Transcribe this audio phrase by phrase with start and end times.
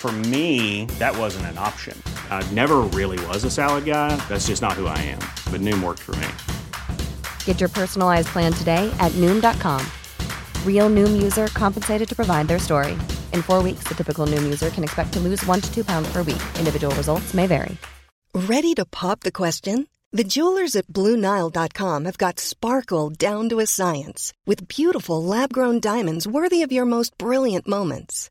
[0.00, 1.94] For me, that wasn't an option.
[2.30, 4.16] I never really was a salad guy.
[4.30, 5.18] That's just not who I am.
[5.52, 6.26] But Noom worked for me.
[7.44, 9.84] Get your personalized plan today at Noom.com.
[10.64, 12.92] Real Noom user compensated to provide their story.
[13.34, 16.10] In four weeks, the typical Noom user can expect to lose one to two pounds
[16.10, 16.42] per week.
[16.58, 17.76] Individual results may vary.
[18.32, 19.86] Ready to pop the question?
[20.12, 25.78] The jewelers at BlueNile.com have got sparkle down to a science with beautiful lab grown
[25.78, 28.30] diamonds worthy of your most brilliant moments.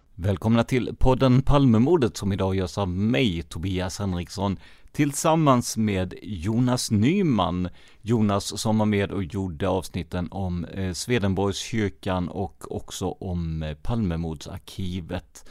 [0.23, 4.59] Välkomna till podden Palmemordet som idag görs av mig, Tobias Henriksson,
[4.91, 7.69] tillsammans med Jonas Nyman.
[8.01, 15.49] Jonas som var med och gjorde avsnitten om eh, Swedenborgskyrkan och också om eh, Palmemordsarkivet.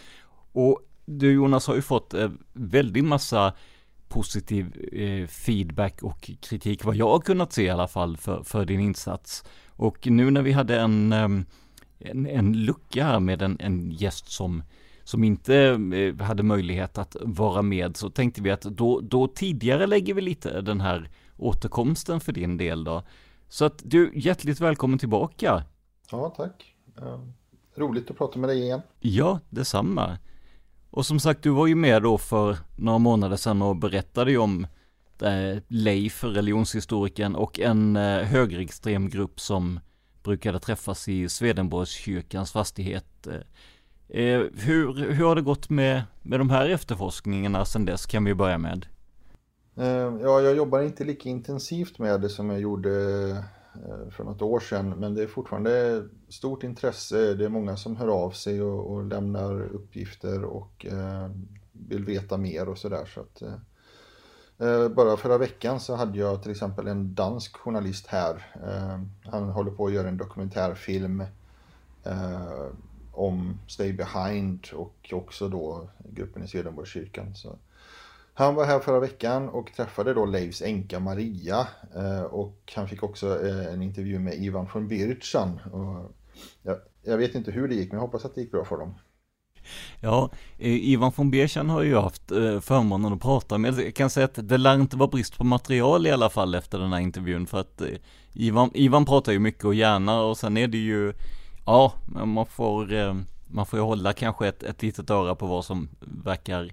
[0.53, 3.53] Och du Jonas har ju fått eh, väldigt massa
[4.09, 8.65] positiv eh, feedback och kritik, vad jag har kunnat se i alla fall, för, för
[8.65, 9.45] din insats.
[9.67, 11.45] Och nu när vi hade en ehm,
[12.01, 14.63] en, en lucka här med en, en gäst som,
[15.05, 15.57] som inte
[15.95, 20.21] eh, hade möjlighet att vara med så tänkte vi att då, då tidigare lägger vi
[20.21, 23.03] lite den här återkomsten för din del då.
[23.49, 25.63] Så att du, hjärtligt välkommen tillbaka.
[26.11, 26.75] Ja, tack.
[27.03, 27.21] Uh,
[27.77, 28.81] roligt att prata med dig igen.
[29.01, 30.19] Ja, detsamma.
[30.91, 34.39] Och som sagt, du var ju med då för några månader sedan och berättade ju
[34.39, 34.67] om
[35.23, 39.81] eh, Leif, religionshistorikern, och en eh, högerextrem grupp som
[40.23, 43.27] brukade träffas i Swedenborgskyrkans fastighet.
[43.27, 48.25] Eh, eh, hur, hur har det gått med, med de här efterforskningarna sedan dess kan
[48.25, 48.87] vi börja med?
[49.77, 49.87] Eh,
[50.23, 52.91] ja, jag jobbar inte lika intensivt med det som jag gjorde
[53.75, 57.35] eh, för något år sedan, men det är fortfarande stort intresse.
[57.35, 61.31] Det är många som hör av sig och, och lämnar uppgifter och eh,
[61.73, 63.05] vill veta mer och sådär.
[63.15, 63.55] Så att, Eh,
[64.61, 68.47] Eh, bara förra veckan så hade jag till exempel en dansk journalist här.
[68.67, 69.01] Eh,
[69.31, 71.21] han håller på att göra en dokumentärfilm
[72.05, 72.67] eh,
[73.13, 77.35] om Stay Behind och också då gruppen i Swedenborgskyrkan.
[77.35, 77.59] Så
[78.35, 81.69] han var här förra veckan och träffade då Leifs änka Maria
[82.31, 85.61] och han fick också en intervju med Ivan von Birchan.
[87.03, 88.95] Jag vet inte hur det gick men jag hoppas att det gick bra för dem.
[90.01, 93.79] Ja, eh, Ivan von Beersen har ju haft eh, förmånen att prata med.
[93.79, 96.79] Jag kan säga att det lär inte vara brist på material i alla fall efter
[96.79, 97.89] den här intervjun för att eh,
[98.33, 101.13] Ivan, Ivan pratar ju mycket och gärna och sen är det ju,
[101.67, 101.93] ja,
[102.25, 103.15] man får,
[103.53, 106.71] man får ju hålla kanske ett, ett litet öra på vad som verkar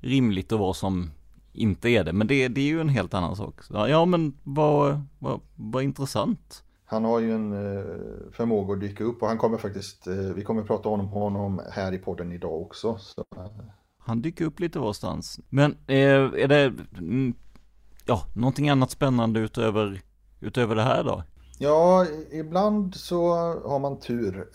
[0.00, 1.10] rimligt och vad som
[1.52, 2.12] inte är det.
[2.12, 3.60] Men det, det är ju en helt annan sak.
[3.70, 7.84] Ja, men vad, vad, vad intressant han har ju en eh,
[8.32, 11.92] förmåga att dyka upp och han kommer faktiskt, eh, vi kommer prata om honom här
[11.92, 12.98] i podden idag också.
[12.98, 13.24] Så.
[13.36, 13.46] Eh.
[13.98, 15.40] Han dyker upp lite varstans.
[15.48, 17.34] Men är det, mm,
[18.04, 20.02] ja, någonting annat spännande utöver,
[20.40, 21.22] utöver det här då?
[21.58, 23.34] Ja, ibland så
[23.68, 24.48] har man tur.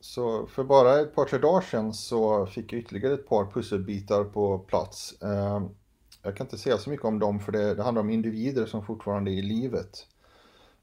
[0.00, 4.24] Så för bara ett par, tre dagar sedan så fick jag ytterligare ett par pusselbitar
[4.24, 5.14] på plats.
[6.22, 8.86] Jag kan inte säga så mycket om dem för det, det handlar om individer som
[8.86, 10.06] fortfarande är i livet.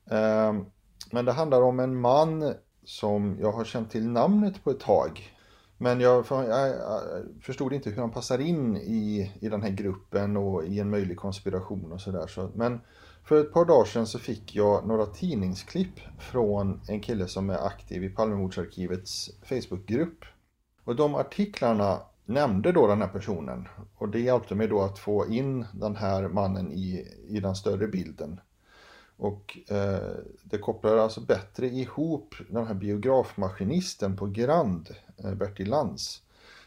[0.09, 0.65] Ehm,
[1.11, 2.53] men det handlar om en man
[2.83, 5.33] som jag har känt till namnet på ett tag.
[5.77, 6.75] Men jag, jag,
[7.41, 11.17] förstod inte hur han passar in i, i den här gruppen och i en möjlig
[11.17, 12.27] konspiration och sådär.
[12.27, 12.79] Så, men
[13.23, 17.67] för ett par dagar sedan så fick jag några tidningsklipp från en kille som är
[17.67, 20.25] aktiv i Palmemordsarkivets Facebookgrupp.
[20.83, 25.27] Och de artiklarna nämnde då den här personen och det hjälpte mig då att få
[25.27, 28.39] in den här mannen i, i den större bilden.
[29.21, 36.21] Och eh, det kopplar alltså bättre ihop den här biografmaskinisten på Grand, eh, Bertil Lantz,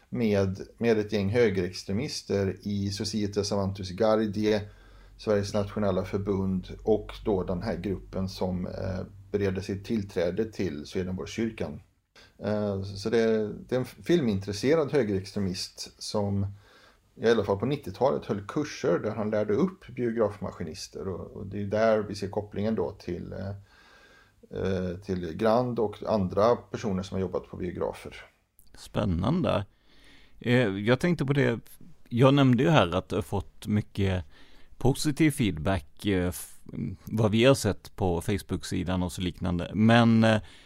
[0.09, 4.61] med, med ett gäng högerextremister i Societe Savantus Gardie,
[5.17, 9.01] Sveriges nationella förbund och då den här gruppen som eh,
[9.31, 11.81] bereder sitt tillträde till Swedenborgskyrkan.
[12.43, 16.47] Eh, så det det är en filmintresserad högerextremist som
[17.15, 21.65] i alla fall på 90-talet höll kurser där han lärde upp biografmaskinister och, det är
[21.65, 23.49] där vi ser kopplingen då till, eh,
[24.61, 28.15] eh, till Grand och andra personer som har jobbat på biografer.
[28.77, 29.65] Spännande.
[30.39, 31.59] Eh, jag tänkte på det,
[32.09, 34.25] jag nämnde ju här att du har fått mycket
[34.77, 36.31] positiv feedback eh,
[37.03, 39.71] vad vi har sett på Facebook-sidan och så liknande.
[39.73, 40.25] Men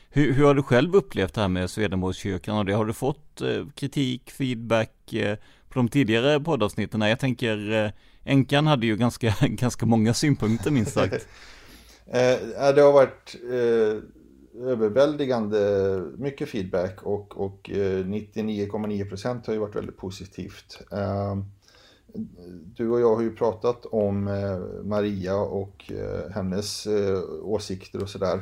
[0.09, 2.73] hur, hur har du själv upplevt det här med Swedenborgskyrkan och det?
[2.73, 5.37] Har du fått eh, kritik, feedback eh,
[5.69, 7.01] på de tidigare poddavsnitten?
[7.01, 11.13] Jag tänker, eh, änkan Enkan hade ju ganska, ganska många synpunkter minst sagt.
[12.05, 14.03] eh, det har varit eh,
[14.61, 20.81] överväldigande mycket feedback och, och 99,9% eh, har ju varit väldigt positivt.
[20.91, 21.37] Eh,
[22.75, 26.87] du och jag har ju pratat om eh, Maria och eh, hennes
[27.41, 28.41] åsikter och sådär.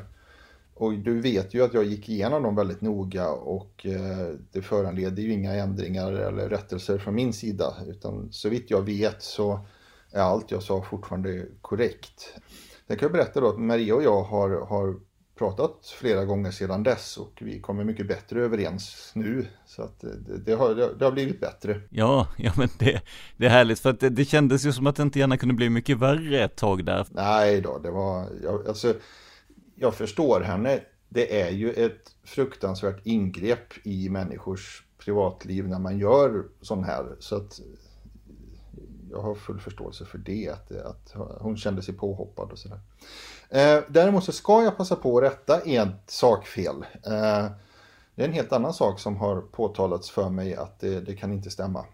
[0.80, 5.24] Och du vet ju att jag gick igenom dem väldigt noga och eh, det föranleder
[5.24, 7.74] ju inga ändringar eller rättelser från min sida.
[7.88, 9.66] Utan så vitt jag vet så
[10.12, 12.34] är allt jag sa fortfarande korrekt.
[12.88, 14.96] Jag kan berätta då att Maria och jag har, har
[15.38, 19.46] pratat flera gånger sedan dess och vi kommer mycket bättre överens nu.
[19.66, 21.82] Så att det, det har, det har blivit bättre.
[21.90, 23.02] Ja, ja men det,
[23.38, 25.56] det är härligt för att det, det kändes ju som att det inte gärna kunde
[25.56, 27.06] bli mycket värre ett tag där.
[27.10, 28.94] Nej då, det var, jag, alltså
[29.80, 30.80] jag förstår henne.
[31.10, 37.16] Det är ju ett fruktansvärt ingrepp i människors privatliv när man gör sån här.
[37.20, 37.60] Så att
[39.12, 42.80] jag har full förståelse för det, att, att hon kände sig påhoppad och sådär.
[43.50, 46.86] Eh, däremot så ska jag passa på att rätta ett sakfel.
[47.06, 47.52] Eh,
[48.16, 51.32] det är en helt annan sak som har påtalats för mig att det, det kan
[51.32, 51.86] inte stämma.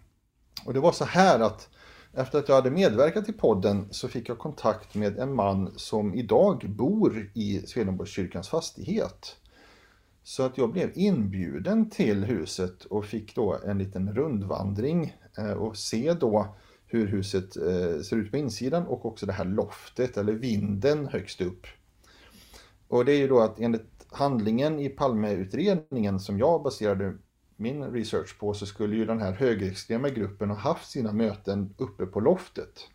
[0.66, 1.70] Och det var så här att
[2.14, 6.16] efter att jag hade medverkat i podden så fick jag kontakt med en man som
[6.16, 9.36] idag bor i Swedenborgskyrkans fastighet.
[10.24, 15.78] Så att jag blev inbjuden till huset och fick då en liten rundvandring eh, och
[15.78, 16.56] se då
[16.86, 21.42] hur huset eh, ser ut på insidan och också det här loftet eller vinden högst
[21.42, 21.68] upp.
[22.88, 27.18] Och det är ju då att enligt handlingen i Palmeutredningen som jag baserade
[27.64, 32.06] min research på så skulle ju den här högerextrema gruppen ha haft sina möten uppe
[32.06, 32.88] på loftet.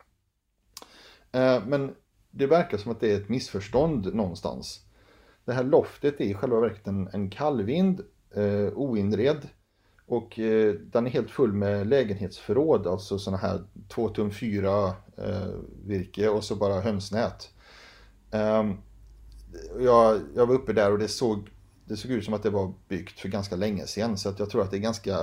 [1.32, 1.94] Eh, men
[2.30, 4.80] det verkar som att det är ett missförstånd någonstans.
[5.44, 8.00] Det här loftet är i själva verket en, en kallvind,
[8.34, 9.48] eh, oinredd
[10.06, 14.86] och eh, den är helt full med lägenhetsförråd, alltså sådana här 2 tum 4
[15.16, 15.48] eh,
[15.84, 17.50] virke och så bara hönsnät.
[18.30, 18.70] Eh,
[19.80, 21.50] jag, jag var uppe där och det såg
[21.88, 24.50] det såg ut som att det var byggt för ganska länge sedan så att jag
[24.50, 25.18] tror att det är ganska,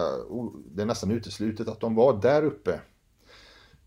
[0.72, 2.80] det är nästan uteslutet att de var där uppe.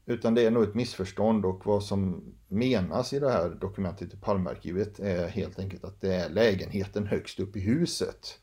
[0.07, 4.17] Utan det är nog ett missförstånd och vad som menas i det här dokumentet i
[4.17, 8.39] Palmearkivet är helt enkelt att det är lägenheten högst upp i huset.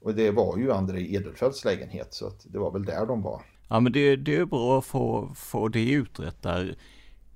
[0.00, 3.42] Och det var ju André Edelfelts lägenhet så att det var väl där de var.
[3.68, 6.76] Ja men det, det är bra att få, få det utrett där.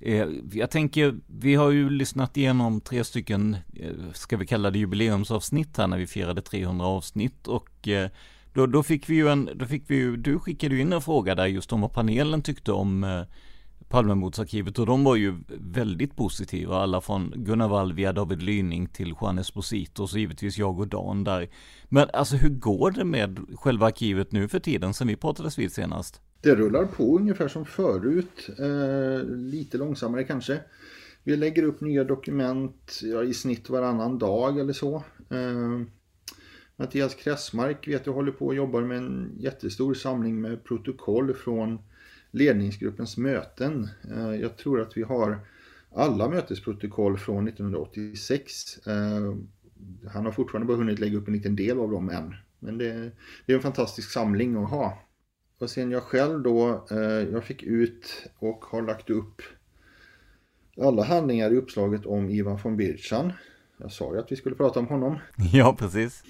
[0.00, 4.78] Eh, jag tänker, vi har ju lyssnat igenom tre stycken, eh, ska vi kalla det
[4.78, 8.11] jubileumsavsnitt här när vi firade 300 avsnitt och eh,
[8.52, 11.02] då, då fick vi ju en, då fick vi ju, du skickade ju in en
[11.02, 13.25] fråga där just om vad panelen tyckte om
[13.88, 19.14] Palmemordsarkivet och de var ju väldigt positiva, alla från Gunnar Wall via David Lyning till
[19.21, 21.49] Juan Esposito och så givetvis jag och Dan där.
[21.88, 25.73] Men alltså hur går det med själva arkivet nu för tiden sen vi pratades vid
[25.73, 26.21] senast?
[26.40, 30.61] Det rullar på ungefär som förut, eh, lite långsammare kanske.
[31.25, 34.97] Vi lägger upp nya dokument ja, i snitt varannan dag eller så.
[35.30, 35.83] Eh,
[36.76, 41.78] Mattias Kressmark vet jag håller på och jobbar med en jättestor samling med protokoll från
[42.30, 43.88] ledningsgruppens möten.
[44.11, 45.40] Eh, jag tror att vi har
[45.94, 48.87] alla mötesprotokoll från 1986.
[48.87, 49.35] Eh,
[50.08, 52.35] han har fortfarande bara hunnit lägga upp en liten del av dem än.
[52.58, 53.11] Men det,
[53.47, 54.99] det är en fantastisk samling att ha.
[55.58, 56.99] Och sen jag själv då, eh,
[57.32, 59.42] jag fick ut och har lagt upp
[60.80, 63.32] alla handlingar i uppslaget om Ivan von Birchan.
[63.76, 65.18] Jag sa ju att vi skulle prata om honom.
[65.52, 66.23] Ja, precis.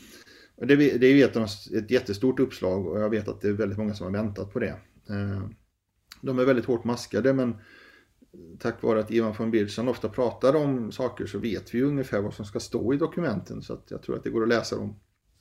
[0.56, 1.36] Det, det är ju ett,
[1.74, 4.58] ett jättestort uppslag och jag vet att det är väldigt många som har väntat på
[4.58, 4.74] det.
[6.20, 7.54] De är väldigt hårt maskade men
[8.58, 12.34] tack vare att Ivan von Birchan ofta pratar om saker så vet vi ungefär vad
[12.34, 14.94] som ska stå i dokumenten så att jag tror att det går att läsa dem.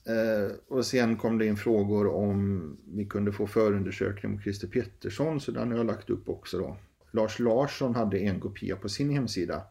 [0.07, 5.41] Eh, och sen kom det in frågor om vi kunde få förundersökning mot Christer Pettersson,
[5.41, 6.77] så den har jag lagt upp också då.
[7.11, 9.63] Lars Larsson hade en kopia på sin hemsida.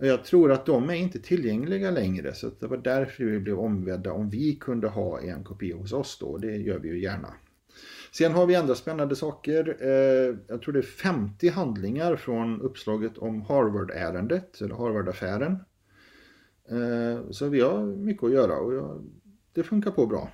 [0.00, 4.12] Jag tror att de är inte tillgängliga längre så det var därför vi blev ombedda
[4.12, 6.38] om vi kunde ha en kopia hos oss då.
[6.38, 7.34] Det gör vi ju gärna.
[8.14, 9.76] Sen har vi andra spännande saker.
[9.80, 15.52] Eh, jag tror det är 50 handlingar från uppslaget om Harvard-ärendet, eller Harvard-affären.
[16.70, 19.02] Eh, så vi har mycket att göra och
[19.52, 20.30] det funkar på bra.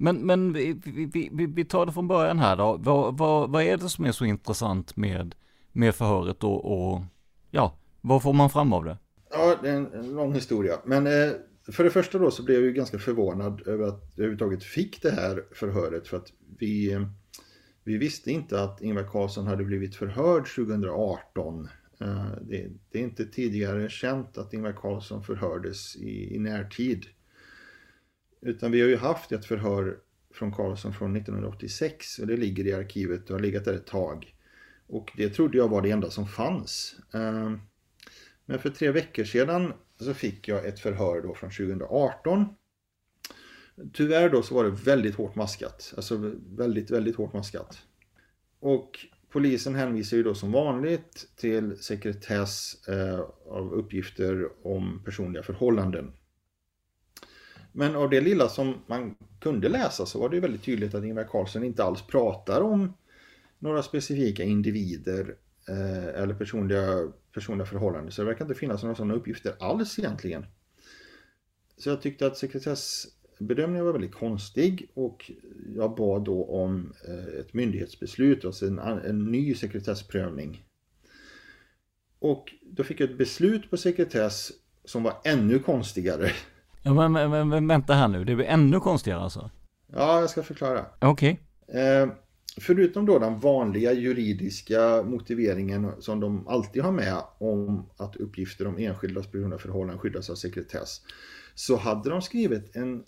[0.01, 2.77] men, men vi, vi, vi, vi tar det från början här då.
[2.79, 5.35] Vad, vad, vad är det som är så intressant med,
[5.71, 7.01] med förhöret och, och
[7.51, 8.97] ja, vad får man fram av det?
[9.31, 10.73] Ja, det är en lång historia.
[10.85, 11.31] Men eh,
[11.71, 15.01] för det första då så blev jag ju ganska förvånad över att jag överhuvudtaget fick
[15.01, 16.07] det här förhöret.
[16.07, 17.05] För att vi,
[17.83, 21.69] vi visste inte att Ingvar Carlsson hade blivit förhörd 2018.
[22.01, 27.05] Eh, det, det, är inte tidigare känt att Ingvar Carlsson förhördes i, i närtid.
[28.41, 29.97] Utan vi har ju haft ett förhör
[30.33, 34.35] från Karlsson från 1986 och det ligger i arkivet och har legat där ett tag.
[34.87, 36.95] Och det trodde jag var det enda som fanns.
[37.13, 37.59] Ehm,
[38.45, 42.45] men för tre veckor sedan så fick jag ett förhör då från 2018.
[43.93, 45.93] Tyvärr då så var det väldigt hårt maskat.
[45.95, 47.81] Alltså väldigt, väldigt hårt maskat.
[48.59, 56.13] Och polisen hänvisar ju då som vanligt till sekretess eh, av uppgifter om personliga förhållanden.
[57.71, 61.23] Men av det lilla som man kunde läsa så var det väldigt tydligt att Ingvar
[61.23, 62.93] Carlsson inte alls pratar om
[63.59, 65.35] några specifika individer
[65.69, 68.11] eh, eller personliga, personliga förhållanden.
[68.11, 70.45] Så det verkar inte finnas några sådana uppgifter alls egentligen.
[71.77, 75.31] Så jag tyckte att sekretessbedömningen var väldigt konstig och
[75.75, 80.63] jag bad då om eh, ett myndighetsbeslut, alltså en, en ny sekretessprövning.
[82.19, 84.51] Och då fick jag ett beslut på sekretess
[84.85, 86.31] som var ännu konstigare.
[86.83, 89.49] Ja, men, men, men vänta här nu, det blir ännu konstigare alltså?
[89.93, 90.85] Ja, jag ska förklara.
[90.99, 91.41] Okej.
[91.67, 91.81] Okay.
[91.81, 92.09] Eh,
[92.57, 98.77] förutom då den vanliga juridiska motiveringen som de alltid har med om att uppgifter om
[98.77, 101.01] enskildas personliga förhållanden skyddas av sekretess.
[101.55, 103.03] Så hade de skrivit en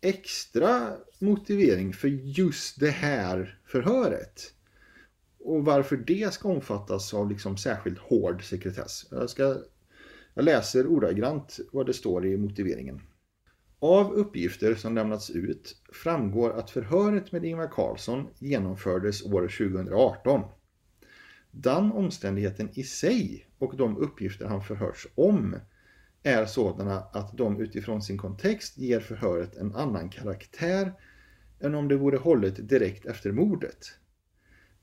[0.00, 4.52] extra motivering för just det här förhöret.
[5.38, 9.06] Och varför det ska omfattas av liksom särskilt hård sekretess.
[9.10, 9.56] Jag, ska,
[10.34, 13.00] jag läser ordagrant vad det står i motiveringen.
[13.86, 20.42] Av uppgifter som lämnats ut framgår att förhöret med Ingvar Carlsson genomfördes år 2018.
[21.50, 25.56] Den omständigheten i sig och de uppgifter han förhörts om
[26.22, 30.92] är sådana att de utifrån sin kontext ger förhöret en annan karaktär
[31.60, 33.78] än om det vore hållet direkt efter mordet.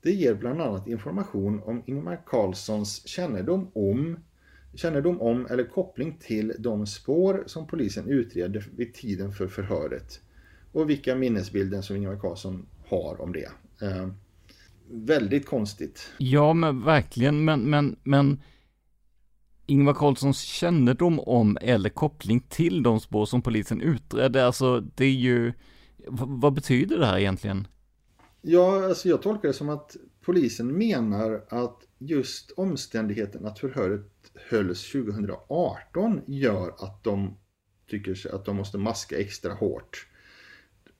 [0.00, 4.18] Det ger bland annat information om Ingvar Carlssons kännedom om
[4.76, 10.20] kännedom om eller koppling till de spår som polisen utredde vid tiden för förhöret
[10.72, 13.50] och vilka minnesbilder som Ingvar Carlsson har om det.
[13.82, 14.08] Eh,
[14.90, 16.10] väldigt konstigt.
[16.18, 18.42] Ja, men verkligen, men, men, men
[19.66, 25.10] Ingvar Carlssons kännedom om eller koppling till de spår som polisen utredde, alltså det är
[25.10, 25.52] ju,
[26.08, 27.68] vad betyder det här egentligen?
[28.42, 34.10] Ja, alltså jag tolkar det som att polisen menar att just omständigheten att förhöret
[34.50, 37.36] hölls 2018 gör att de
[37.90, 40.06] tycker att de måste maska extra hårt.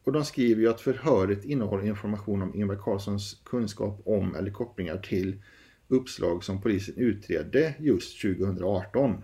[0.05, 4.99] Och de skriver ju att förhöret innehåller information om Ingvar Carlssons kunskap om eller kopplingar
[4.99, 5.43] till
[5.89, 9.23] uppslag som polisen utredde just 2018.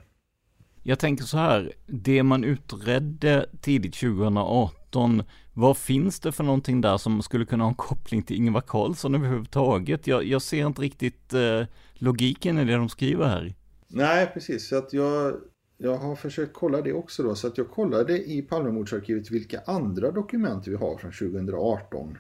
[0.82, 5.22] Jag tänker så här, det man utredde tidigt 2018,
[5.60, 9.14] vad finns det för någonting där som skulle kunna ha en koppling till Ingvar Carlsson
[9.14, 10.06] överhuvudtaget?
[10.06, 11.62] Jag, jag ser inte riktigt eh,
[11.94, 13.54] logiken i det de skriver här.
[13.88, 14.68] Nej, precis.
[14.68, 15.36] Så att jag,
[15.78, 17.34] jag har försökt kolla det också då.
[17.34, 22.18] Så att jag kollade i Palmemordsarkivet vilka andra dokument vi har från 2018.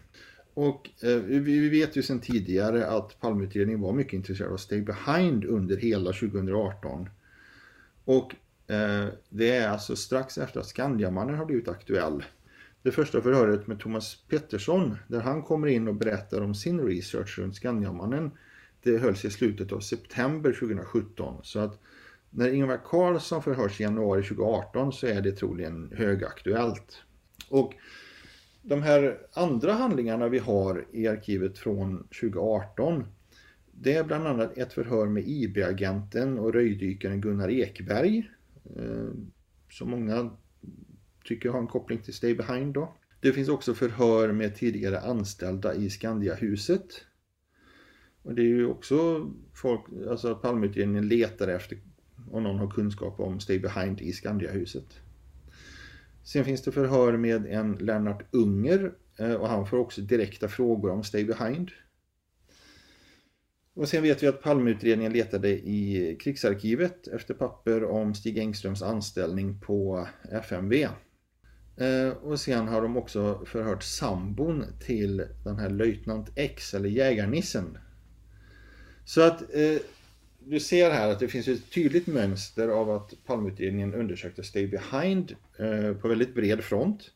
[0.54, 5.44] Och eh, vi vet ju sedan tidigare att Palmeutredningen var mycket intresserad av Stay Behind
[5.44, 7.08] under hela 2018.
[8.04, 8.34] Och
[8.66, 12.22] eh, det är alltså strax efter att Skandiamannen har blivit aktuell.
[12.82, 17.38] Det första förhöret med Thomas Pettersson där han kommer in och berättar om sin research
[17.38, 18.30] runt Skandiamannen.
[18.82, 21.40] Det hölls i slutet av september 2017.
[21.42, 21.80] Så att
[22.30, 27.02] när Ingvar Carlsson förhörs i januari 2018 så är det troligen högaktuellt.
[27.48, 27.74] Och
[28.62, 33.04] de här andra handlingarna vi har i arkivet från 2018
[33.82, 38.30] det är bland annat ett förhör med IB-agenten och röjdykaren Gunnar Ekberg
[38.76, 39.08] eh,
[39.70, 40.30] som många
[41.24, 42.96] tycker jag har en koppling till Stay Behind då.
[43.20, 47.04] Det finns också förhör med tidigare anställda i Skandiahuset.
[48.22, 51.78] Och det är ju också folk, alltså att Palmeutredningen letar efter
[52.30, 55.00] om någon har kunskap om Stay Behind i Skandiahuset.
[56.24, 60.90] Sen finns det förhör med en Lennart Unger eh, och han får också direkta frågor
[60.90, 61.70] om Stay Behind.
[63.74, 69.60] Och sen vet vi att Palmeutredningen letade i krigsarkivet efter papper om Stig Engströms anställning
[69.60, 70.88] på FMV.
[71.80, 77.78] Eh, och sen har de också förhört sambon till den här löjtnant X eller jägarnissen.
[79.04, 79.78] Så att eh,
[80.38, 85.36] du ser här att det finns ett tydligt mönster av att Palmeutredningen undersökte Stay Behind
[85.58, 87.10] eh, på väldigt bred front.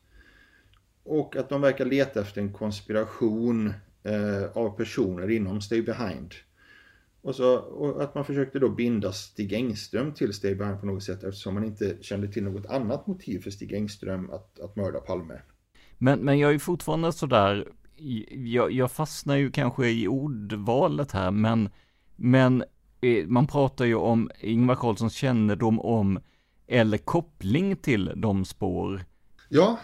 [1.02, 6.34] Och att de verkar leta efter en konspiration eh, av personer inom Stay Behind.
[7.24, 11.02] Och, så, och att man försökte då binda Stig Engström till Stay Behind på något
[11.02, 15.00] sätt eftersom man inte kände till något annat motiv för Stig Engström att, att mörda
[15.00, 15.40] Palme.
[15.98, 17.68] Men, men jag är fortfarande sådär,
[18.30, 21.68] jag, jag fastnar ju kanske i ordvalet här, men,
[22.16, 22.64] men
[23.04, 26.18] Eh, man pratar ju om Ingvar Carlssons kännedom om
[26.66, 29.04] eller koppling till de spår.
[29.48, 29.78] Ja.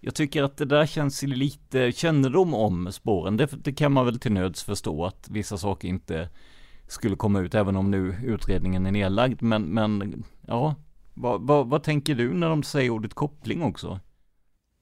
[0.00, 3.36] Jag tycker att det där känns lite kännedom om spåren.
[3.36, 6.28] Det, det kan man väl till nöds förstå att vissa saker inte
[6.92, 9.42] skulle komma ut även om nu utredningen är nedlagd.
[9.42, 10.74] Men, men ja,
[11.14, 14.00] vad, vad, vad tänker du när de säger ordet koppling också?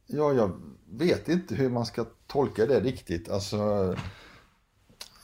[0.06, 0.52] Ja, jag
[0.90, 3.30] vet inte hur man ska tolka det riktigt.
[3.30, 3.94] Alltså,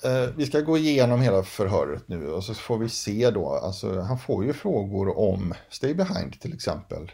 [0.06, 3.48] Eh, vi ska gå igenom hela förhöret nu och så får vi se då.
[3.48, 7.12] Alltså, han får ju frågor om Stay Behind till exempel.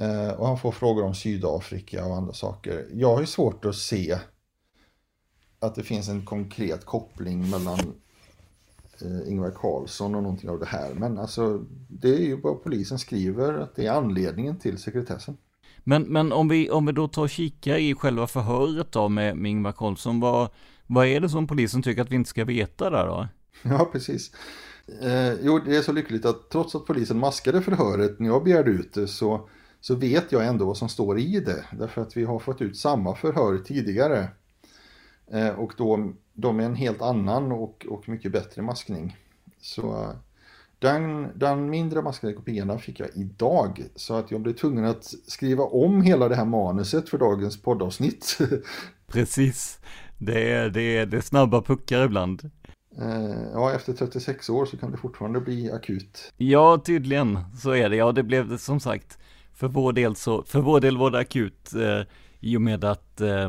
[0.00, 2.86] Eh, och han får frågor om Sydafrika och andra saker.
[2.92, 4.18] Jag har ju svårt att se
[5.58, 7.78] att det finns en konkret koppling mellan
[9.02, 10.94] eh, Ingvar Carlsson och någonting av det här.
[10.94, 15.36] Men alltså, det är ju vad polisen skriver att det är anledningen till sekretessen.
[15.84, 19.36] Men, men om, vi, om vi då tar och kikar i själva förhöret då med,
[19.36, 20.48] med Ingvar Carlsson, vad,
[20.86, 23.28] vad är det som polisen tycker att vi inte ska veta där då?
[23.62, 24.30] Ja, precis.
[25.02, 28.70] Eh, jo, det är så lyckligt att trots att polisen maskade förhöret när jag begärde
[28.70, 29.48] ut det så,
[29.80, 31.64] så vet jag ändå vad som står i det.
[31.72, 34.28] Därför att vi har fått ut samma förhör tidigare.
[35.32, 39.16] Eh, och då de är en helt annan och, och mycket bättre maskning.
[39.60, 40.12] Så
[40.78, 43.84] den, den mindre maskade kopian fick jag idag.
[43.94, 48.38] Så att jag blev tvungen att skriva om hela det här manuset för dagens poddavsnitt.
[49.06, 49.78] Precis.
[50.18, 52.50] Det är, det är, det är snabba puckar ibland.
[52.98, 56.32] Eh, ja, efter 36 år så kan det fortfarande bli akut.
[56.36, 57.96] Ja, tydligen så är det.
[57.96, 59.18] Ja, det blev det som sagt.
[59.54, 62.02] För vår del så, för vår del var det akut eh,
[62.40, 63.48] i och med att eh,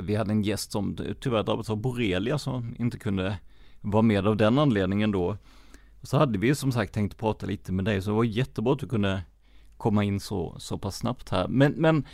[0.00, 3.38] vi hade en gäst som tyvärr drabbats av borrelia som inte kunde
[3.80, 5.36] vara med av den anledningen då.
[6.02, 8.78] Så hade vi som sagt tänkt prata lite med dig så det var jättebra att
[8.78, 9.22] du kunde
[9.76, 11.48] komma in så, så pass snabbt här.
[11.48, 12.04] Men, men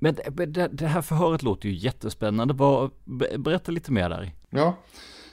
[0.00, 2.54] men det, det här förhöret låter ju jättespännande.
[2.54, 2.90] Var,
[3.38, 4.34] berätta lite mer där.
[4.50, 4.76] Ja,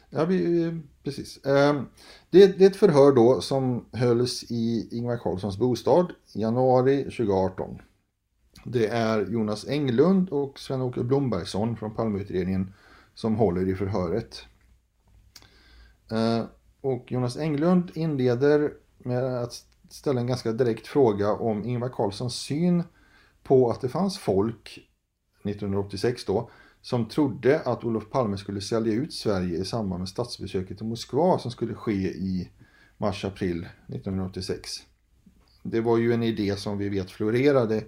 [0.10, 0.72] ja vi,
[1.04, 1.46] precis.
[1.46, 1.86] Ehm,
[2.30, 7.82] det, det är ett förhör då som hölls i Ingvar Carlssons bostad i januari 2018.
[8.70, 12.74] Det är Jonas Englund och Sven-Åke Blombergsson från Palmeutredningen
[13.14, 14.46] som håller i förhöret.
[16.12, 16.46] Eh,
[16.82, 22.84] och Jonas Englund inleder med att ställa en ganska direkt fråga om Ingvar Carlssons syn
[23.44, 24.90] på att det fanns folk
[25.44, 26.50] 1986 då
[26.82, 31.40] som trodde att Olof Palme skulle sälja ut Sverige i samband med statsbesöket i Moskva
[31.40, 32.50] som skulle ske i
[32.98, 34.72] mars-april 1986.
[35.64, 37.84] Det var ju en idé som vi vet florerade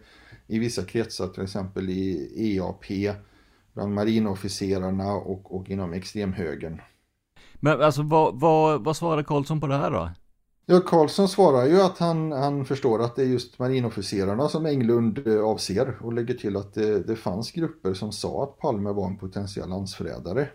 [0.50, 3.16] i vissa kretsar, till exempel i EAP,
[3.74, 6.82] bland marinofficerarna och, och inom extremhögern.
[7.56, 10.10] Men alltså vad, vad, vad svarade Karlsson på det här då?
[10.66, 15.28] Ja, Karlsson svarar ju att han, han förstår att det är just marinofficerarna som Englund
[15.28, 19.08] eh, avser och lägger till att det, det fanns grupper som sa att Palme var
[19.08, 20.50] en potentiell landsförrädare.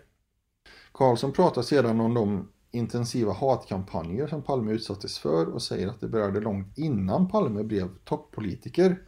[0.91, 6.07] Karlsson pratar sedan om de intensiva hatkampanjer som Palme utsattes för och säger att det
[6.07, 9.01] började långt innan Palme blev toppolitiker.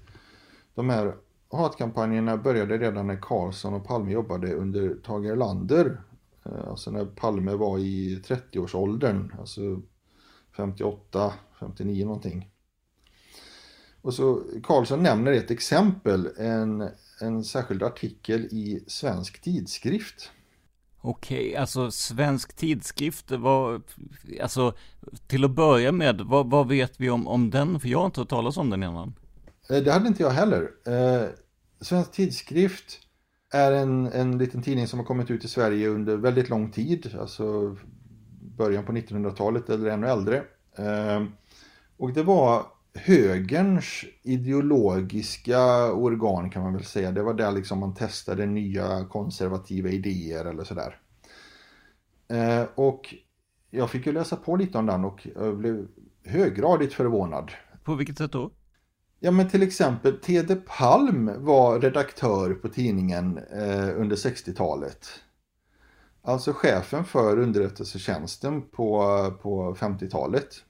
[0.78, 1.16] De här
[1.52, 6.02] hatkampanjerna började redan när Karlsson och Palme jobbade under Tage Erlander.
[6.46, 9.62] Eh, alltså när Palme var i 30-årsåldern, alltså
[10.58, 12.50] 58, 59 någonting.
[14.02, 16.90] Och så Karlsson nämner ett exempel, en,
[17.22, 20.32] en särskild artikel i Svensk Tidskrift.
[21.02, 23.84] Okej, alltså Svensk Tidskrift, vad,
[24.42, 24.74] alltså
[25.28, 27.80] till att börja med, vad, vad vet vi om, om den?
[27.80, 29.14] För jag har inte hört talas om den innan.
[29.70, 30.72] Eh, det hade inte jag heller.
[30.86, 31.28] Eh,
[31.82, 33.00] Svensk Tidskrift
[33.54, 37.16] är en, en liten tidning som har kommit ut i Sverige under väldigt lång tid,
[37.20, 37.78] alltså
[38.58, 40.44] början på 1900-talet eller ännu äldre.
[40.78, 41.24] Eh,
[41.98, 47.12] och det var högerns ideologiska organ kan man väl säga.
[47.12, 51.00] Det var där liksom man testade nya konservativa idéer eller sådär.
[52.30, 53.16] Eh, och
[53.70, 55.88] jag fick ju läsa på lite om den och jag blev
[56.26, 57.52] höggradigt förvånad.
[57.84, 58.52] På vilket sätt då?
[59.20, 65.08] Ja men till exempel Tede Palm var redaktör på tidningen eh, under 60-talet.
[66.22, 69.02] Alltså chefen för underrättelsetjänsten på,
[69.42, 70.64] på 50-talet.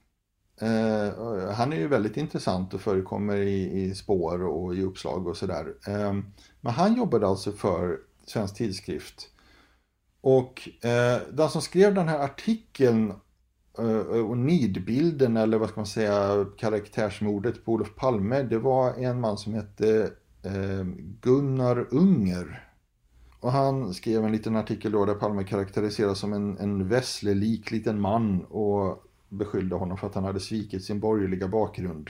[0.61, 5.37] Eh, han är ju väldigt intressant och förekommer i, i spår och i uppslag och
[5.37, 5.73] sådär.
[5.87, 6.13] Eh,
[6.61, 9.29] men han jobbade alltså för Svensk Tidskrift.
[10.21, 13.13] Och eh, den som skrev den här artikeln
[13.77, 18.93] Eh, eh, och nidbilden eller vad ska man säga karaktärsmordet på Olof Palme det var
[18.93, 20.11] en man som hette
[20.43, 20.85] eh,
[21.21, 22.63] Gunnar Unger.
[23.39, 28.01] Och han skrev en liten artikel då där Palme karaktäriseras som en, en vässlelik liten
[28.01, 32.09] man och beskyllde honom för att han hade svikit sin borgerliga bakgrund.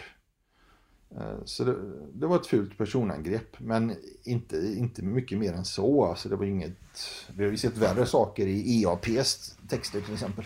[1.46, 1.76] Så det,
[2.14, 6.06] det, var ett fult personangrepp, men inte, inte mycket mer än så.
[6.06, 6.78] Alltså det var inget,
[7.36, 10.46] vi har ju sett värre saker i EAPs texter till exempel.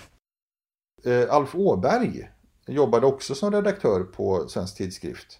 [1.04, 2.30] Eh, Alf Åberg
[2.68, 5.40] jobbade också som redaktör på Svensk Tidskrift.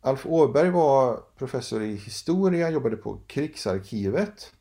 [0.00, 4.52] Alf Åberg var professor i historia, jobbade på Krigsarkivet.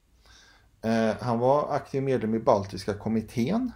[0.81, 3.71] Eh, han var aktiv medlem i Baltiska kommittén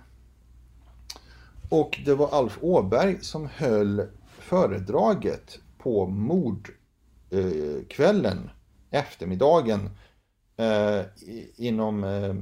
[1.71, 4.07] och det var Alf Åberg som höll
[4.39, 8.49] föredraget på mordkvällen,
[8.91, 9.89] eh, eftermiddagen,
[10.57, 11.01] eh,
[11.55, 12.35] inom eh,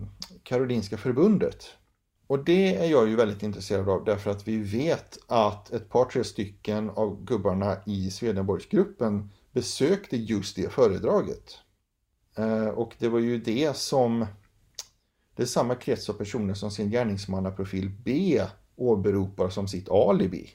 [0.43, 1.65] Karolinska förbundet.
[2.30, 6.06] Och det är jag ju väldigt intresserad av därför att vi vet att ett par
[6.06, 11.58] tre stycken av gubbarna i Swedenborgsgruppen besökte just det föredraget.
[12.38, 14.26] Eh, och det var ju det som
[15.36, 18.42] det är samma krets av personer som sin gärningsmannaprofil B
[18.76, 20.50] åberopar som sitt alibi.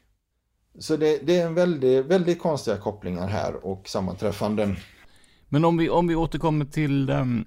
[0.78, 4.76] Så det, det är en väldigt, väldigt konstiga kopplingar här och sammanträffanden.
[5.48, 7.44] Men om vi, om vi återkommer till um,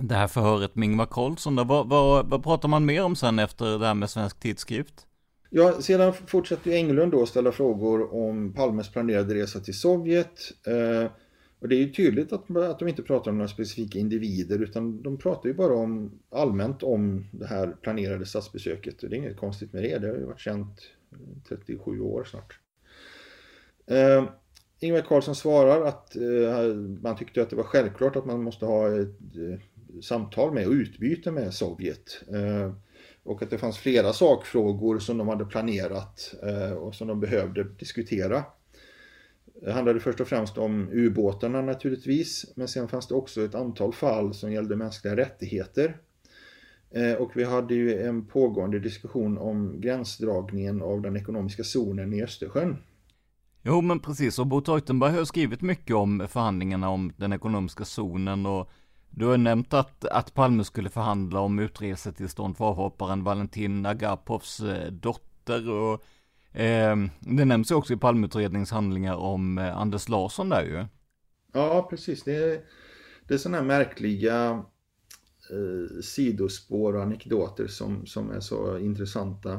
[0.00, 3.38] det här förhöret med Ingvar Carlsson, då, vad, vad, vad pratar man mer om sen
[3.38, 5.06] efter det här med Svensk Tidskrift?
[5.50, 10.40] Ja, sedan fortsätter ju Englund då ställa frågor om Palmes planerade resa till Sovjet.
[10.66, 11.10] Eh,
[11.58, 15.02] och det är ju tydligt att, att de inte pratar om några specifika individer utan
[15.02, 19.02] de pratar ju bara om allmänt om det här planerade statsbesöket.
[19.02, 20.80] Och Det är inget konstigt med det, det har ju varit känt
[21.48, 22.58] 37 år snart.
[23.86, 24.24] Eh,
[24.80, 29.00] Ingvar Carlsson svarar att eh, man tyckte att det var självklart att man måste ha
[29.00, 29.58] ett eh,
[30.02, 32.22] samtal med och utbyte med Sovjet.
[32.32, 32.72] Eh,
[33.22, 37.64] och att det fanns flera sakfrågor som de hade planerat eh, och som de behövde
[37.64, 38.44] diskutera.
[39.62, 43.92] Det handlade först och främst om ubåtarna naturligtvis, men sen fanns det också ett antal
[43.92, 45.96] fall som gällde mänskliga rättigheter.
[46.90, 52.22] Eh, och vi hade ju en pågående diskussion om gränsdragningen av den ekonomiska zonen i
[52.22, 52.76] Östersjön.
[53.62, 54.38] Jo, men precis.
[54.38, 58.70] Och Bo Teutenberg har skrivit mycket om förhandlingarna om den ekonomiska zonen och
[59.16, 64.92] du har nämnt att, att Palme skulle förhandla om utresetillstånd för avhopparen Valentin Agapovs eh,
[64.92, 66.04] dotter och
[66.56, 70.84] Eh, det nämns ju också i Palmeutredningshandlingar om eh, Anders Larsson där ju.
[71.52, 72.22] Ja, precis.
[72.22, 72.60] Det är,
[73.28, 74.64] det är sådana här märkliga
[75.50, 79.52] eh, sidospår och anekdoter som, som är så intressanta.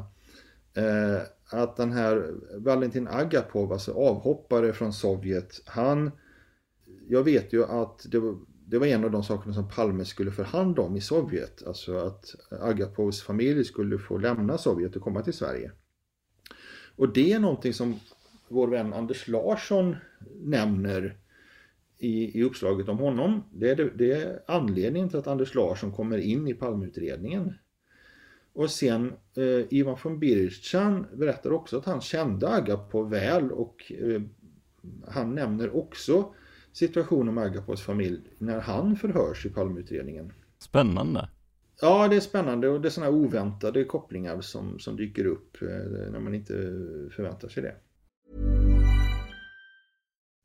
[0.74, 6.12] Eh, att den här Valentin Agapov, alltså avhoppare från Sovjet, han,
[7.08, 8.20] jag vet ju att det
[8.70, 11.68] det var en av de sakerna som Palme skulle förhandla om i Sovjet.
[11.68, 15.72] Alltså att Agapovs familj skulle få lämna Sovjet och komma till Sverige.
[16.96, 18.00] Och det är någonting som
[18.48, 19.96] vår vän Anders Larsson
[20.42, 21.18] nämner
[21.98, 23.44] i, i uppslaget om honom.
[23.54, 27.54] Det är, det är anledningen till att Anders Larsson kommer in i Palmeutredningen.
[28.54, 34.22] Och sen eh, Ivan von Birchan berättar också att han kände Agapov väl och eh,
[35.08, 36.34] han nämner också
[36.78, 40.34] situationen med Agapovs familj när han förhörs i Palmeutredningen.
[40.60, 41.30] Spännande.
[41.82, 45.68] Ja, det är spännande och det är sådana oväntade kopplingar som, som dyker upp eh,
[46.12, 46.54] när man inte
[47.16, 47.76] förväntar sig det.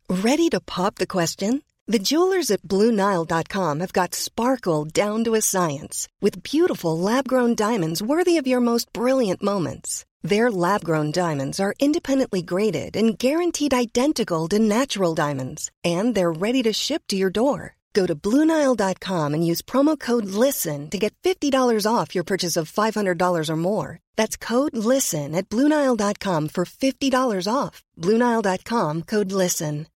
[0.08, 1.62] Ready to pop the question?
[1.92, 8.02] The jewelers at BlueNile.com have got sparkle down to a science with beautiful lab-grown diamonds
[8.02, 10.04] worthy of your most brilliant moments.
[10.22, 16.62] Their lab-grown diamonds are independently graded and guaranteed identical to natural diamonds, and they're ready
[16.62, 17.76] to ship to your door.
[17.92, 22.72] Go to BlueNile.com and use promo code LISTEN to get $50 off your purchase of
[22.72, 23.98] $500 or more.
[24.16, 27.82] That's code LISTEN at BlueNile.com for $50 off.
[27.98, 29.88] BlueNile.com code LISTEN.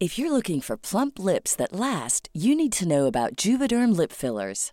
[0.00, 4.12] If you're looking for plump lips that last, you need to know about Juvederm lip
[4.12, 4.72] fillers.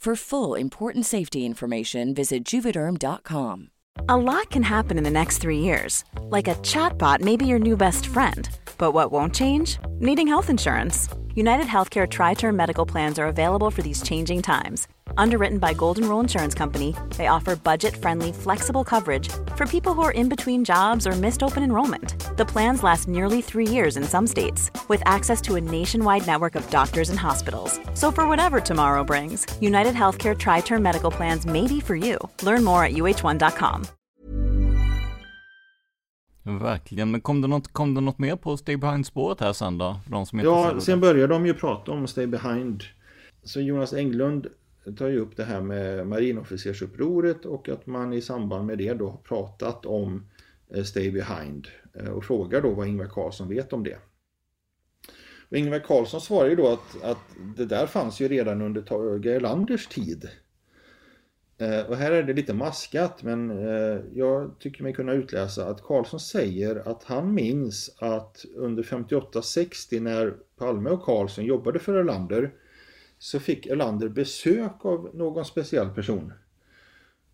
[0.00, 3.68] For full important safety information, visit juvederm.com.
[4.08, 6.04] A lot can happen in the next three years.
[6.30, 8.48] Like a chatbot may be your new best friend.
[8.78, 9.78] But what won't change?
[9.98, 11.06] Needing health insurance.
[11.34, 14.88] United Healthcare Tri Term Medical Plans are available for these changing times.
[15.16, 20.02] Underwritten by Golden Rule Insurance Company, they offer budget friendly, flexible coverage for people who
[20.02, 22.36] are in between jobs or missed open enrollment.
[22.36, 26.54] The plans last nearly three years in some states, with access to a nationwide network
[26.54, 27.80] of doctors and hospitals.
[27.94, 32.18] So, for whatever tomorrow brings, United Healthcare Tri Term Medical Plans may be for you.
[32.42, 33.86] Learn more at uh1.com.
[36.42, 40.00] Verkligen, men kom det något, kom det något mer på Stay Behind-spåret här sen då?
[40.06, 42.84] De som ja, sen började de ju prata om Stay Behind.
[43.42, 44.46] Så Jonas Englund
[44.98, 49.08] tar ju upp det här med marinofficersupproret och att man i samband med det då
[49.08, 50.26] har pratat om
[50.68, 53.98] eh, Stay Behind eh, och frågar då vad Ingvar Carlsson vet om det.
[55.50, 57.18] Och Ingvar Carlsson svarar ju då att, att
[57.56, 60.28] det där fanns ju redan under Tage Erlanders tid.
[61.58, 63.50] Eh, och här är det lite maskat men
[64.14, 70.34] jag tycker mig kunna utläsa att Carlsson säger att han minns att under 58-60 när
[70.58, 72.52] Palme och Carlsson jobbade för Erlander
[73.22, 76.32] så fick Erlander besök av någon speciell person.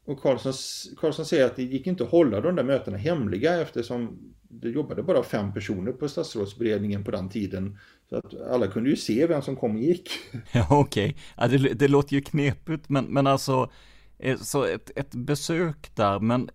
[0.04, 0.52] Och Karlsson,
[0.96, 5.02] Karlsson säger att det gick inte att hålla de där mötena hemliga eftersom det jobbade
[5.02, 7.78] bara fem personer på statsrådsberedningen på den tiden.
[8.08, 10.10] Så att alla kunde ju se vem som kom och gick.
[10.52, 11.14] Ja okej, okay.
[11.36, 13.70] ja, det, det, låter ju knepigt men, men alltså
[14.18, 16.50] eh, så ett, ett besök där men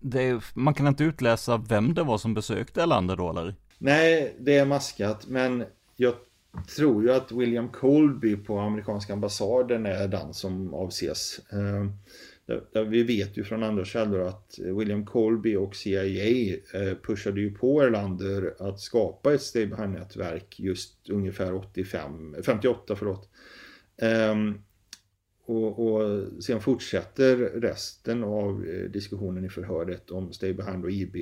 [0.00, 3.54] det, man kan inte utläsa vem det var som besökte Erlander då eller?
[3.78, 5.64] Nej, det är maskat men
[5.96, 6.14] jag
[6.76, 11.40] tror ju att William Colby på amerikanska ambassaden är den som avses.
[11.52, 11.86] Eh,
[12.86, 17.82] vi vet ju från andra källor att William Colby och CIA eh, pushade ju på
[17.82, 22.96] Erlander att skapa ett Stay Behind-nätverk just ungefär 85, 58.
[22.96, 23.28] Förlåt.
[23.96, 24.54] Ehm,
[25.46, 31.16] och, och sen fortsätter resten av eh, diskussionen i förhöret om Stay Behind och IB.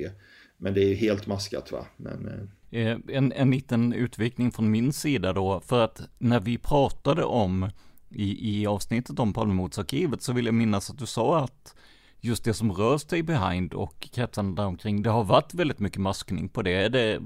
[0.57, 1.85] Men det är helt maskat va.
[1.97, 7.23] Men, Eh, en, en liten utvikning från min sida då, för att när vi pratade
[7.23, 7.69] om
[8.09, 11.75] i, i avsnittet om Palmemordsarkivet så vill jag minnas att du sa att
[12.19, 16.49] just det som rör Stay Behind och kretsarna däromkring, det har varit väldigt mycket maskning
[16.49, 16.71] på det.
[16.71, 17.21] Är det eh,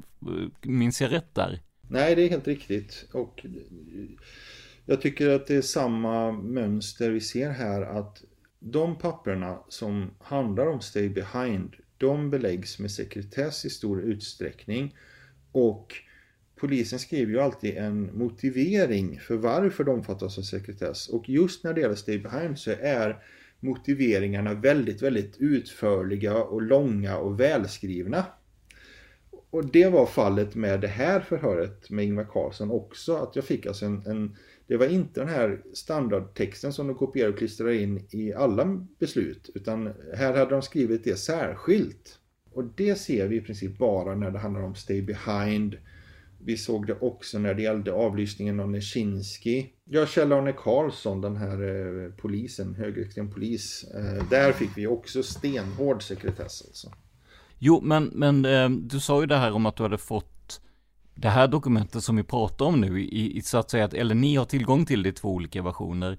[0.61, 1.61] minns jag rätt där?
[1.81, 3.05] Nej, det är helt riktigt.
[3.13, 3.51] Och eh,
[4.85, 8.23] jag tycker att det är samma mönster vi ser här att
[8.59, 14.93] de papperna som handlar om Stay Behind, de beläggs med sekretess i stor utsträckning
[15.51, 15.93] och
[16.55, 21.07] polisen skriver ju alltid en motivering för varför de omfattas av sekretess.
[21.07, 23.23] Och just när det gäller Stabeheim så är
[23.59, 28.25] motiveringarna väldigt, väldigt utförliga och långa och välskrivna.
[29.49, 33.15] Och det var fallet med det här förhöret med Ingvar Carlsson också.
[33.15, 34.35] Att jag fick alltså en, en
[34.67, 39.49] det var inte den här standardtexten som de kopierar och klistrar in i alla beslut.
[39.55, 42.19] Utan här hade de skrivit det särskilt.
[42.53, 45.77] Och det ser vi i princip bara när det handlar om Stay Behind.
[46.39, 49.69] Vi såg det också när det gällde avlyssningen av Neshinski.
[49.83, 53.85] Ja, Kjell-Arne Karlsson, den här eh, polisen, högerextrem polis.
[53.95, 56.91] Eh, där fick vi också stenhård sekretess alltså.
[57.59, 60.61] Jo, men, men eh, du sa ju det här om att du hade fått
[61.15, 64.15] det här dokumentet som vi pratar om nu, i, i, så att säga, att, eller
[64.15, 66.17] ni har tillgång till det i två olika versioner.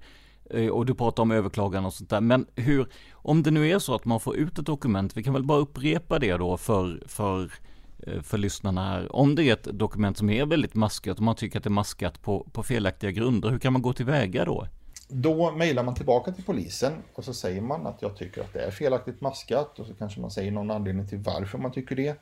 [0.49, 2.21] Eh, och du pratar om överklagan och sånt där.
[2.21, 5.33] Men hur, om det nu är så att man får ut ett dokument, vi kan
[5.33, 7.51] väl bara upprepa det då för, för,
[8.07, 9.15] eh, för lyssnarna här.
[9.15, 11.71] Om det är ett dokument som är väldigt maskat och man tycker att det är
[11.71, 14.67] maskat på, på felaktiga grunder, hur kan man gå tillväga då?
[15.11, 18.59] Då mejlar man tillbaka till polisen och så säger man att jag tycker att det
[18.59, 22.19] är felaktigt maskat och så kanske man säger någon anledning till varför man tycker det.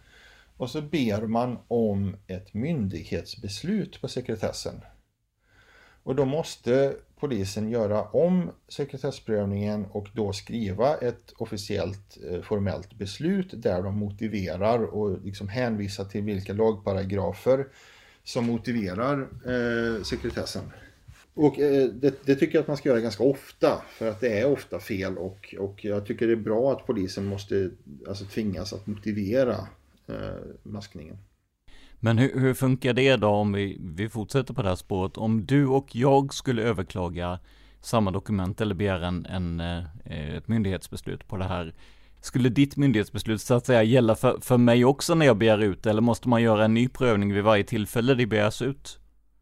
[0.58, 4.82] Och så ber man om ett myndighetsbeslut på sekretessen.
[6.08, 13.48] Och då måste polisen göra om sekretessprövningen och då skriva ett officiellt eh, formellt beslut
[13.54, 17.68] där de motiverar och liksom hänvisar till vilka lagparagrafer
[18.24, 20.72] som motiverar eh, sekretessen.
[21.34, 24.40] Och eh, det, det, tycker jag att man ska göra ganska ofta för att det
[24.40, 27.70] är ofta fel och, och jag tycker det är bra att polisen måste
[28.08, 29.68] alltså, tvingas att motivera
[30.08, 31.18] eh, maskningen.
[32.00, 35.18] Men hur, hur, funkar det då om vi, vi fortsätter på det här spåret?
[35.18, 37.40] Om du och jag skulle överklaga
[37.82, 41.74] samma dokument eller begära en, en, eh, ett myndighetsbeslut på det här.
[42.22, 45.86] Skulle ditt myndighetsbeslut så att säga gälla för, för mig också när jag begär ut
[45.86, 49.00] eller måste man göra en ny prövning vid varje tillfälle det begärs ut?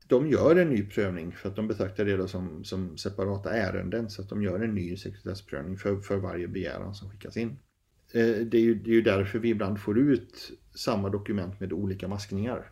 [0.08, 4.22] De gör en ny prövning för att de betraktar det som, som separata ärenden så
[4.22, 7.50] att de gör en ny sekretessprövning för, för varje begäran som skickas in.
[8.12, 11.73] Eh, det är, ju, det är ju därför vi ibland får ut samma dokument med
[11.73, 12.71] olika maskningar.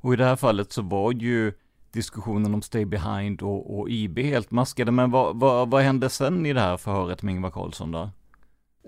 [0.00, 1.52] Och i det här fallet så var ju
[1.92, 4.92] diskussionen om Stay Behind och, och IB helt maskade.
[4.92, 8.10] Men vad, vad, vad hände sen i det här förhöret med Ingvar Carlsson då?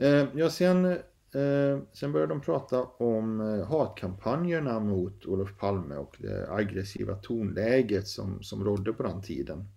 [0.01, 6.17] Eh, ja, sen, eh, sen började de prata om eh, hatkampanjerna mot Olof Palme och
[6.19, 9.69] det aggressiva tonläget som, som rådde på den tiden.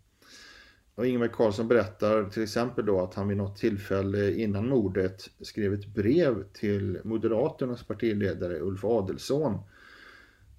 [0.99, 5.73] Och Ingvar Carlsson berättar till exempel då att han vid något tillfälle innan mordet skrev
[5.73, 9.53] ett brev till Moderaternas partiledare Ulf Adelsson.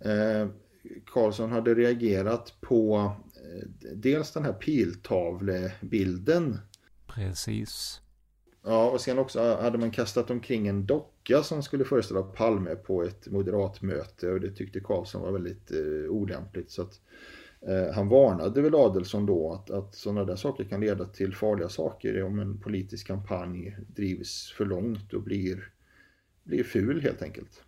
[0.00, 0.48] Eh,
[1.06, 6.58] Carlsson hade reagerat på eh, dels den här piltavlebilden.
[7.06, 8.00] Precis.
[8.64, 13.02] Ja, och sen också hade man kastat omkring en docka som skulle föreställa Palme på
[13.02, 16.70] ett moderatmöte och det tyckte Karlsson var väldigt eh, olämpligt.
[16.70, 17.00] Så att
[17.68, 21.68] Eh, han varnade väl Adelsson då att, att sådana där saker kan leda till farliga
[21.68, 25.72] saker om en politisk kampanj drivs för långt och blir,
[26.44, 27.62] blir ful helt enkelt.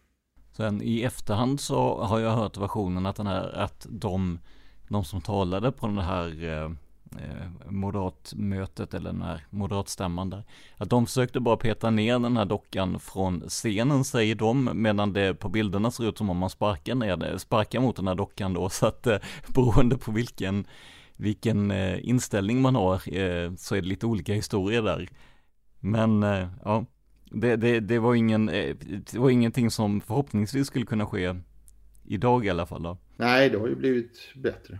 [0.56, 4.38] Sen i efterhand så har jag hört versionen att den här, att de,
[4.88, 6.70] de som talade på den här eh,
[7.18, 10.44] eh, moderatmötet eller den här moderatstämman där.
[10.76, 15.34] Att de försökte bara peta ner den här dockan från scenen säger de, medan det
[15.34, 18.54] på bilderna ser ut som om man sparkar ner det, sparkar mot den här dockan
[18.54, 19.18] då, så att eh,
[19.54, 20.66] beroende på vilken
[21.16, 25.08] vilken eh, inställning man har eh, så är det lite olika historier där.
[25.80, 26.86] Men eh, ja,
[27.30, 28.76] det, det, det, var ingen, eh,
[29.12, 31.34] det var ingenting som förhoppningsvis skulle kunna ske
[32.04, 32.98] idag i alla fall då.
[33.16, 34.78] Nej, det har ju blivit bättre.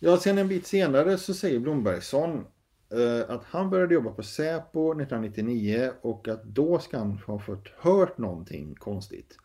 [0.00, 2.46] Ja, sen en bit senare så säger Blombergsson
[2.90, 7.68] eh, att han började jobba på Säpo 1999 och att då ska han ha fått
[7.68, 9.38] hört någonting konstigt.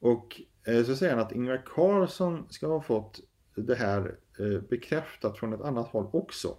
[0.00, 3.20] Och eh, så säger han att Ingvar Carlsson ska ha fått
[3.54, 6.56] det här eh, bekräftat från ett annat håll också.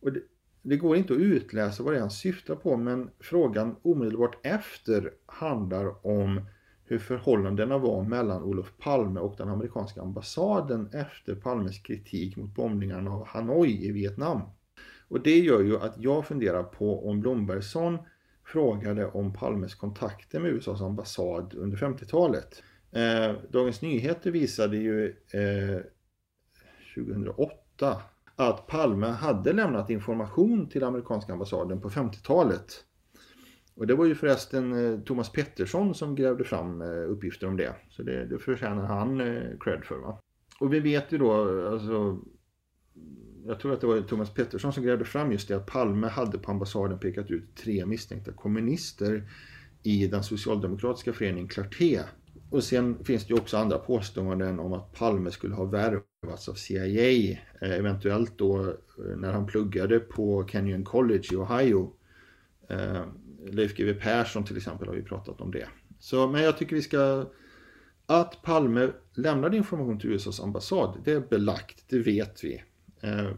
[0.00, 0.20] Och det,
[0.62, 5.12] det går inte att utläsa vad det är han syftar på men frågan omedelbart efter
[5.26, 6.40] handlar om
[6.86, 13.10] hur förhållandena var mellan Olof Palme och den amerikanska ambassaden efter Palmes kritik mot bombningarna
[13.10, 14.40] av Hanoi i Vietnam.
[15.08, 17.98] Och det gör ju att jag funderar på om Blombergsson
[18.44, 22.62] frågade om Palmes kontakter med USAs ambassad under 50-talet.
[22.92, 25.80] Eh, Dagens Nyheter visade ju eh,
[26.94, 28.02] 2008
[28.36, 32.84] att Palme hade lämnat information till amerikanska ambassaden på 50-talet
[33.76, 37.74] och det var ju förresten eh, Thomas Pettersson som grävde fram eh, uppgifter om det.
[37.90, 39.98] Så det, det förtjänar han eh, cred för.
[39.98, 40.18] Va?
[40.60, 41.32] Och vi vet ju då,
[41.68, 42.18] alltså,
[43.46, 46.38] jag tror att det var Thomas Pettersson som grävde fram just det att Palme hade
[46.38, 49.22] på ambassaden pekat ut tre misstänkta kommunister
[49.82, 52.00] i den socialdemokratiska föreningen Clarté.
[52.50, 56.54] och sen finns det ju också andra påståenden om att Palme skulle ha värvats av
[56.54, 58.74] CIA, eventuellt då
[59.16, 61.92] när han pluggade på Kenyon College i Ohio.
[63.44, 65.68] Eh, Leif GW Persson till exempel har ju pratat om det.
[65.98, 67.30] Så, men jag tycker vi ska...
[68.06, 72.62] Att Palme lämnade information till USAs ambassad, det är belagt, det vet vi.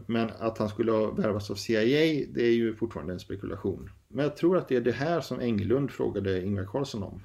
[0.05, 3.89] Men att han skulle ha värvats av CIA, det är ju fortfarande en spekulation.
[4.07, 7.21] Men jag tror att det är det här som Englund frågade Ingvar Carlsson om.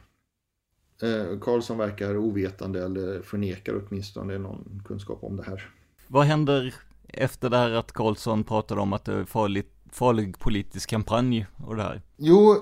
[1.03, 5.71] Eh, Karlsson verkar ovetande eller förnekar åtminstone någon kunskap om det här.
[6.09, 6.75] Vad händer
[7.09, 11.77] efter det här att Karlsson pratade om att det är farligt, farlig politisk kampanj och
[11.77, 12.03] det här?
[12.17, 12.59] Jo, eh,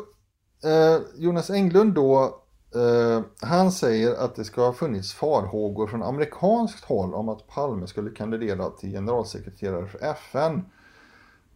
[0.64, 2.40] Eh, Jonas Englund då,
[2.74, 7.86] eh, han säger att det ska ha funnits farhågor från amerikanskt håll om att Palme
[7.86, 10.64] skulle kandidera till generalsekreterare för FN.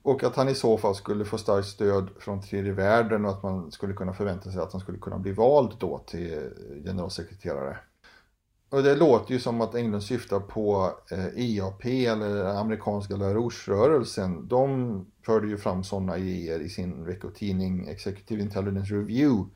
[0.02, 3.42] Och att han i så fall skulle få starkt stöd från tredje världen och att
[3.42, 6.50] man skulle kunna förvänta sig att han skulle kunna bli vald då till
[6.84, 7.78] generalsekreterare.
[8.74, 10.92] Och det låter ju som att England syftar på
[11.36, 14.48] EAP eh, eller amerikanska La Rouge-rörelsen.
[14.48, 19.50] De förde ju fram sådana idéer i sin veckotidning Executive Intelligence Review.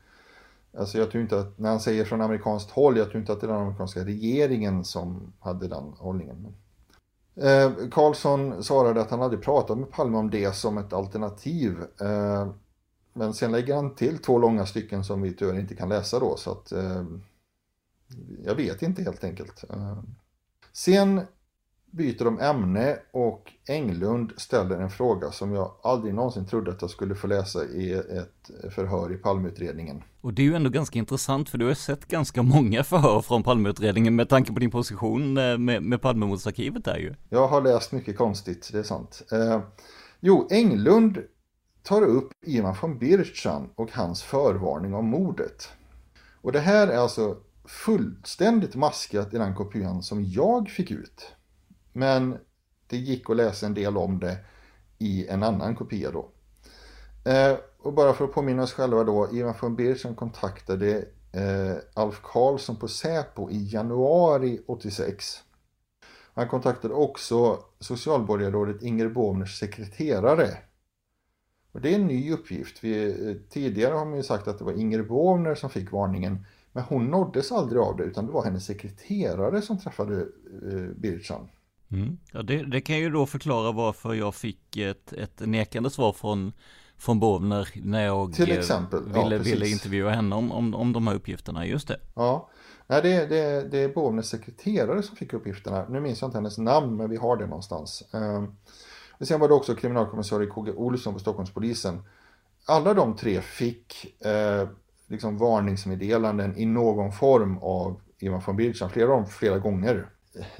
[0.77, 3.41] Alltså jag tror inte att, när han säger från amerikanskt håll, jag tror inte att
[3.41, 6.55] det är den amerikanska regeringen som hade den hållningen.
[7.35, 11.77] Eh, Karlsson svarade att han hade pratat med Palme om det som ett alternativ.
[12.01, 12.47] Eh,
[13.13, 16.35] men sen lägger han till två långa stycken som vi tyvärr inte kan läsa då
[16.37, 17.03] så att eh,
[18.45, 19.63] jag vet inte helt enkelt.
[19.69, 20.03] Eh,
[20.73, 21.21] sen
[21.91, 26.91] byter de ämne och Englund ställer en fråga som jag aldrig någonsin trodde att jag
[26.91, 30.03] skulle få läsa i ett förhör i Palmeutredningen.
[30.21, 33.43] Och det är ju ändå ganska intressant för du har sett ganska många förhör från
[33.43, 37.15] Palmeutredningen med tanke på din position eh, med, med Palmemordsarkivet där ju.
[37.29, 39.21] Jag har läst mycket konstigt, det är sant.
[39.31, 39.61] Eh,
[40.19, 41.17] jo, Englund
[41.83, 45.69] tar upp Ivan von Birchan och hans förvarning om mordet.
[46.41, 47.37] Och det här är alltså
[47.69, 51.35] fullständigt maskat i den kopian som jag fick ut.
[51.93, 52.37] Men
[52.87, 54.37] det gick att läsa en del om det
[54.97, 56.29] i en annan kopia då.
[57.31, 62.21] Eh, och bara för att påminna oss själva då, Ivan von Birchen kontaktade eh, Alf
[62.23, 65.43] Karlsson på Säpo i januari 86.
[66.33, 70.57] Han kontaktade också socialborgarrådet Inger Båvners sekreterare.
[71.71, 72.83] Och det är en ny uppgift.
[72.83, 76.45] Vi, eh, tidigare har man ju sagt att det var Inger Båvner som fick varningen.
[76.79, 81.49] Men hon nåddes aldrig av det utan det var hennes sekreterare som träffade eh, Birchan.
[81.91, 82.17] Mm.
[82.31, 86.53] Ja, det, det, kan ju då förklara varför jag fick ett, ett nekande svar från,
[86.97, 89.03] från Bovner när jag Till exempel.
[89.03, 91.99] ville, ja, ville intervjua henne om, om, om de här uppgifterna, just det.
[92.15, 92.49] Ja,
[92.87, 95.85] Nej, det, det, det är Bovners sekreterare som fick uppgifterna.
[95.89, 98.03] Nu minns jag inte hennes namn, men vi har det någonstans.
[98.11, 98.55] Um,
[99.21, 102.03] sen var det också kriminalkommissarie KG Olsson på Stockholmspolisen.
[102.65, 104.69] Alla de tre fick eh,
[105.09, 110.09] liksom varningsmeddelanden i någon form av Ivan von Birchan, flera av dem flera gånger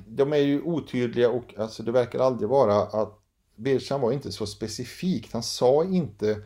[0.08, 3.20] de är ju otydliga och alltså, det verkar aldrig vara att
[3.56, 5.34] Birchan var inte så specifikt.
[5.34, 6.42] Han sa inte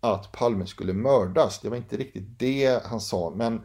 [0.00, 1.60] att Palme skulle mördas.
[1.60, 3.32] Det var inte riktigt det han sa.
[3.36, 3.62] Men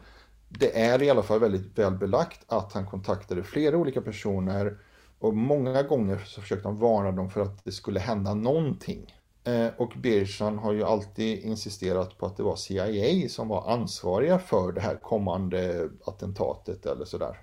[0.48, 4.78] det är i alla fall väldigt väl belagt att han kontaktade flera olika personer
[5.18, 9.14] och många gånger så försökte han varna dem för att det skulle hända någonting.
[9.44, 14.38] Eh, och Birchan har ju alltid insisterat på att det var CIA som var ansvariga
[14.38, 17.40] för det här kommande attentatet eller sådär.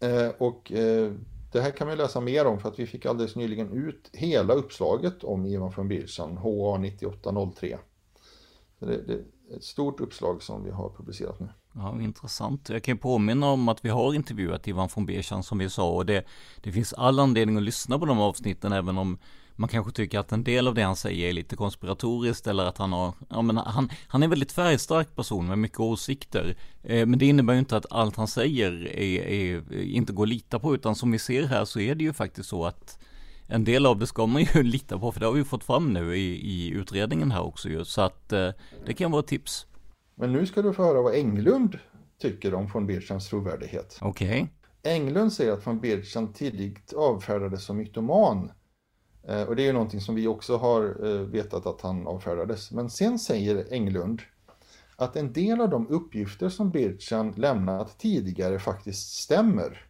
[0.00, 1.12] Eh, och eh,
[1.52, 4.54] det här kan vi läsa mer om för att vi fick alldeles nyligen ut hela
[4.54, 7.78] uppslaget om Ivan von Birchan, HA 9803.
[8.78, 9.24] det, det är
[9.56, 11.48] ett stort uppslag som vi har publicerat nu.
[11.74, 12.68] Ja, intressant.
[12.68, 16.06] Jag kan påminna om att vi har intervjuat Ivan von Birchan som vi sa och
[16.06, 16.24] det,
[16.60, 19.18] det finns all anledning att lyssna på de avsnitten även om
[19.60, 22.78] man kanske tycker att en del av det han säger är lite konspiratoriskt eller att
[22.78, 26.56] han har, ja men han, han är en väldigt färgstark person med mycket åsikter.
[26.82, 30.28] Eh, men det innebär ju inte att allt han säger är, är, inte går att
[30.28, 32.98] lita på utan som vi ser här så är det ju faktiskt så att
[33.46, 35.92] en del av det ska man ju lita på för det har vi fått fram
[35.92, 38.50] nu i, i utredningen här också ju så att eh,
[38.86, 39.66] det kan vara ett tips.
[40.14, 41.78] Men nu ska du få höra vad Englund
[42.20, 43.98] tycker om von Birchans trovärdighet.
[44.00, 44.28] Okej.
[44.28, 44.94] Okay.
[44.94, 48.50] Englund säger att von Birchan tidigt avfärdades som mytoman
[49.28, 52.70] Eh, och det är ju någonting som vi också har eh, vetat att han avfärdades.
[52.70, 54.22] Men sen säger Englund
[54.96, 59.86] att en del av de uppgifter som Birchan lämnat tidigare faktiskt stämmer.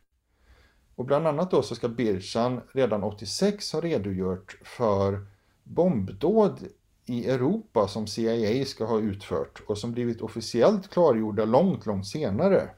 [0.94, 5.26] Och bland annat då så ska Birchan redan 86 ha redogjort för
[5.62, 6.68] bombdåd
[7.06, 12.70] i Europa som CIA ska ha utfört och som blivit officiellt klargjorda långt, långt senare.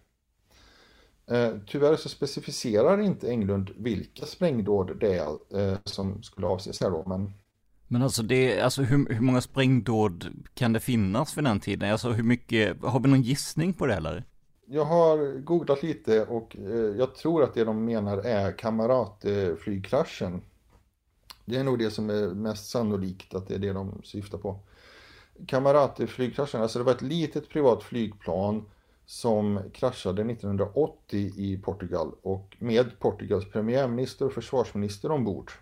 [1.31, 5.29] Eh, tyvärr så specificerar inte Englund vilka sprängdåd det är
[5.61, 7.33] eh, som skulle avses här då, men
[7.93, 11.93] men alltså det, alltså hur, hur många sprängdåd kan det finnas för den tiden?
[11.93, 14.25] Alltså hur mycket, har vi någon gissning på det eller?
[14.67, 20.43] Jag har googlat lite och eh, jag tror att det de menar är kamratflygkraschen.
[21.45, 24.59] Det är nog det som är mest sannolikt att det är det de syftar på.
[25.47, 28.65] Kamratflygkraschen, alltså det var ett litet privat flygplan
[29.07, 35.53] som kraschade 1980 i Portugal och med Portugals premiärminister och försvarsminister ombord.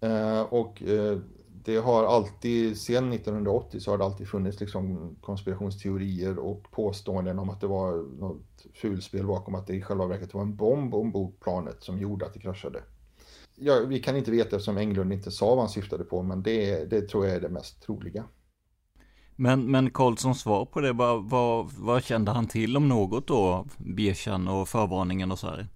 [0.00, 1.18] Eh, och eh,
[1.64, 7.50] det har alltid, sedan 1980 så har det alltid funnits liksom konspirationsteorier och påståenden om
[7.50, 11.40] att det var något fulspel bakom att det i själva verket var en bomb ombord
[11.40, 12.82] planet som gjorde att det kraschade.
[13.56, 16.90] Ja, vi kan inte veta eftersom Englund inte sa vad han syftade på men det,
[16.90, 18.24] det tror jag är det mest troliga.
[19.36, 23.66] Men, men Karlssons svar på det, vad, vad, vad kände han till om något då?
[23.78, 25.68] Bierchan och förvarningen och så här?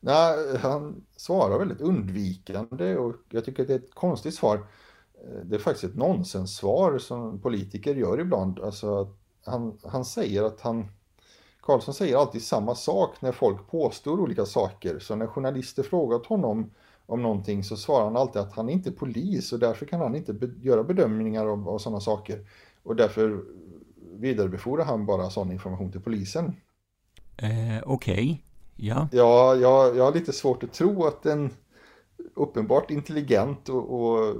[0.00, 4.56] Nej, han svarar väldigt undvikande och jag tycker att det är ett konstigt svar.
[4.56, 8.60] Eh, det är faktiskt ett nonsenssvar som politiker gör ibland.
[8.60, 9.08] Alltså,
[9.44, 10.86] han, han säger att han...
[11.60, 14.98] Karlsson säger alltid samma sak när folk påstår olika saker.
[14.98, 16.70] Så när journalister frågat honom
[17.06, 20.16] om någonting så svarar han alltid att han är inte polis och därför kan han
[20.16, 22.46] inte be göra bedömningar av, av sådana saker.
[22.82, 23.42] Och därför
[24.12, 26.56] vidarebefordrar han bara sån information till polisen.
[27.36, 28.38] Eh, Okej, okay.
[28.76, 29.08] ja.
[29.12, 31.50] Ja, jag, jag har lite svårt att tro att en
[32.34, 34.36] uppenbart intelligent och, och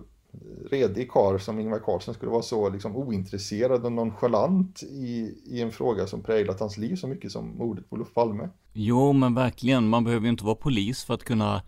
[0.70, 5.72] redig karl som Ingvar Carlsson skulle vara så liksom ointresserad och nonchalant i, i en
[5.72, 8.48] fråga som präglat hans liv så mycket som mordet på Olof Palme.
[8.72, 9.88] Jo, men verkligen.
[9.88, 11.62] Man behöver ju inte vara polis för att kunna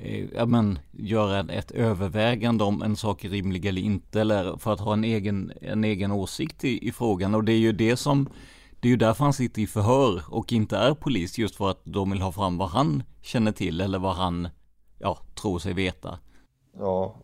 [0.00, 4.72] eh, ja, men, göra ett övervägande om en sak är rimlig eller inte eller för
[4.72, 7.96] att ha en egen, en egen åsikt i, i frågan och det är ju det
[7.96, 8.28] som
[8.80, 11.80] det är ju därför han sitter i förhör och inte är polis just för att
[11.84, 14.48] de vill ha fram vad han känner till eller vad han
[14.98, 16.18] ja, tror sig veta.
[16.78, 17.16] Ja,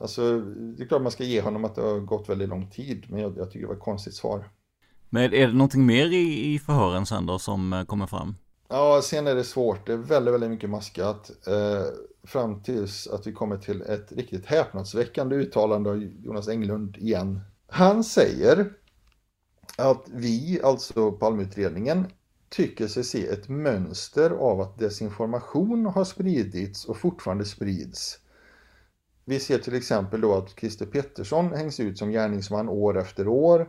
[0.00, 3.04] alltså det är klart man ska ge honom att det har gått väldigt lång tid
[3.08, 4.48] men jag, jag tycker det var ett konstigt svar.
[5.10, 8.34] Men är det någonting mer i, i förhören sen då som eh, kommer fram?
[8.72, 9.86] Ja, sen är det svårt.
[9.86, 11.30] Det är väldigt, väldigt mycket maskat.
[11.46, 11.86] Eh,
[12.24, 17.40] fram tills att vi kommer till ett riktigt häpnadsväckande uttalande av Jonas Englund igen.
[17.66, 18.72] Han säger
[19.76, 22.06] att vi, alltså Palmeutredningen,
[22.48, 28.18] tycker sig se ett mönster av att desinformation har spridits och fortfarande sprids.
[29.24, 33.68] Vi ser till exempel då att Christer Pettersson hängs ut som gärningsman år efter år.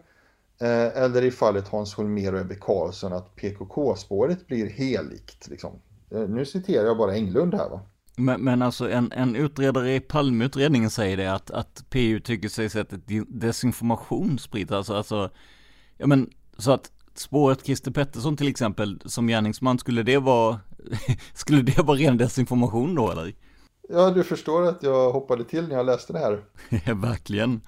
[0.63, 5.47] Eh, eller i fallet Hans Holmér och Ebbe Karlsson att PKK-spåret blir heligt.
[5.49, 5.71] Liksom.
[6.11, 7.81] Eh, nu citerar jag bara Englund här va.
[8.15, 12.69] Men, men alltså en, en utredare i Palmeutredningen säger det att, att PU tycker sig
[12.69, 14.71] sett att desinformation sprids.
[14.71, 15.29] Alltså, alltså,
[15.97, 20.59] ja men så att spåret Christer Pettersson till exempel som gärningsman, skulle det vara,
[21.33, 23.33] skulle det vara ren desinformation då eller?
[23.89, 26.43] Ja, du förstår att jag hoppade till när jag läste det här.
[26.95, 27.61] Verkligen.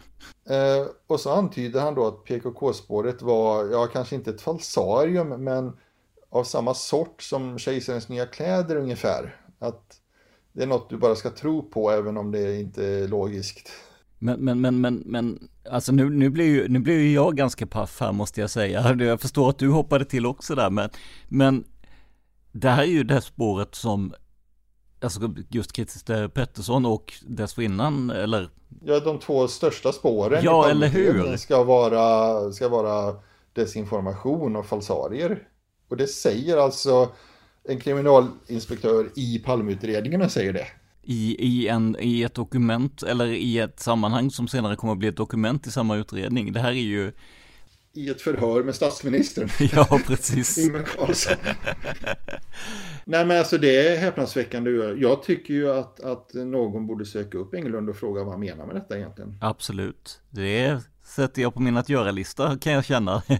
[0.49, 5.77] Eh, och så antyder han då att PKK-spåret var, ja kanske inte ett falsarium, men
[6.29, 9.41] av samma sort som Kejsarens nya kläder ungefär.
[9.59, 10.01] Att
[10.53, 13.71] det är något du bara ska tro på även om det inte är logiskt.
[14.19, 17.67] Men, men, men, men, men, alltså nu, nu blir ju, nu blir ju jag ganska
[17.67, 18.95] paff här måste jag säga.
[18.99, 20.89] Jag förstår att du hoppade till också där, men,
[21.27, 21.63] men
[22.51, 24.13] det här är ju det spåret som
[25.01, 28.49] alltså just Christer Pettersson och dessförinnan, eller?
[28.85, 31.37] Ja, de två största spåren ja, eller hur?
[31.37, 33.15] Ska vara, ska vara
[33.53, 35.47] desinformation och falsarier.
[35.89, 37.09] Och det säger alltså
[37.63, 40.67] en kriminalinspektör i Palmeutredningen säger det.
[41.01, 45.07] I, i, en, I ett dokument eller i ett sammanhang som senare kommer att bli
[45.07, 46.53] ett dokument i samma utredning.
[46.53, 47.11] Det här är ju
[47.95, 49.49] i ett förhör med statsministern.
[49.73, 50.57] Ja, precis.
[50.65, 51.35] Ingvar Carlsson.
[53.05, 54.71] Nej, men alltså det är häpnadsväckande.
[54.97, 58.65] Jag tycker ju att, att någon borde söka upp Englund och fråga vad han menar
[58.65, 59.37] med detta egentligen.
[59.41, 60.21] Absolut.
[60.29, 63.21] Det sätter jag på min att göra-lista kan jag känna.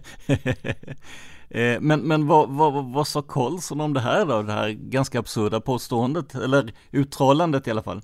[1.50, 4.42] Eh, men, men vad, vad, vad sa Karlsson om det här då?
[4.42, 8.02] Det här ganska absurda påståendet, eller uttalandet i alla fall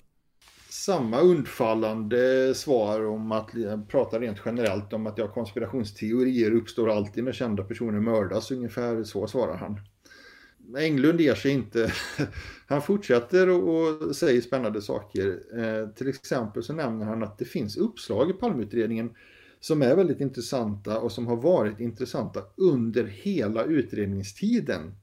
[0.86, 3.52] samma undfallande svar om att
[3.88, 8.52] prata rent generellt om att ja, konspirationsteorier uppstår alltid när kända personer mördas.
[8.52, 9.80] Ungefär så svarar han.
[10.78, 11.94] Englund ger sig inte.
[12.68, 15.40] Han fortsätter och säger spännande saker.
[15.60, 19.16] Eh, till exempel så nämner han att det finns uppslag i Palmeutredningen
[19.60, 24.96] som är väldigt intressanta och som har varit intressanta under hela utredningstiden.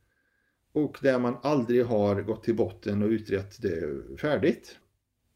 [0.73, 4.77] Och där man aldrig har gått till botten och utrett det färdigt.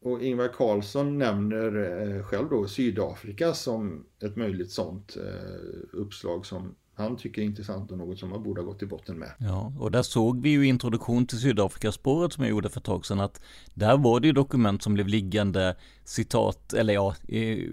[0.03, 6.75] Och Ingvar Carlsson nämner eh, själv då Sydafrika som ett möjligt sånt eh, uppslag som
[6.95, 9.31] han tycker är intressant och något som man borde ha gått till botten med.
[9.37, 13.05] Ja, och där såg vi ju introduktion till Sydafrikaspåret som jag gjorde för ett tag
[13.05, 13.41] sedan att
[13.73, 17.15] där var det ju dokument som blev liggande citat, eller ja,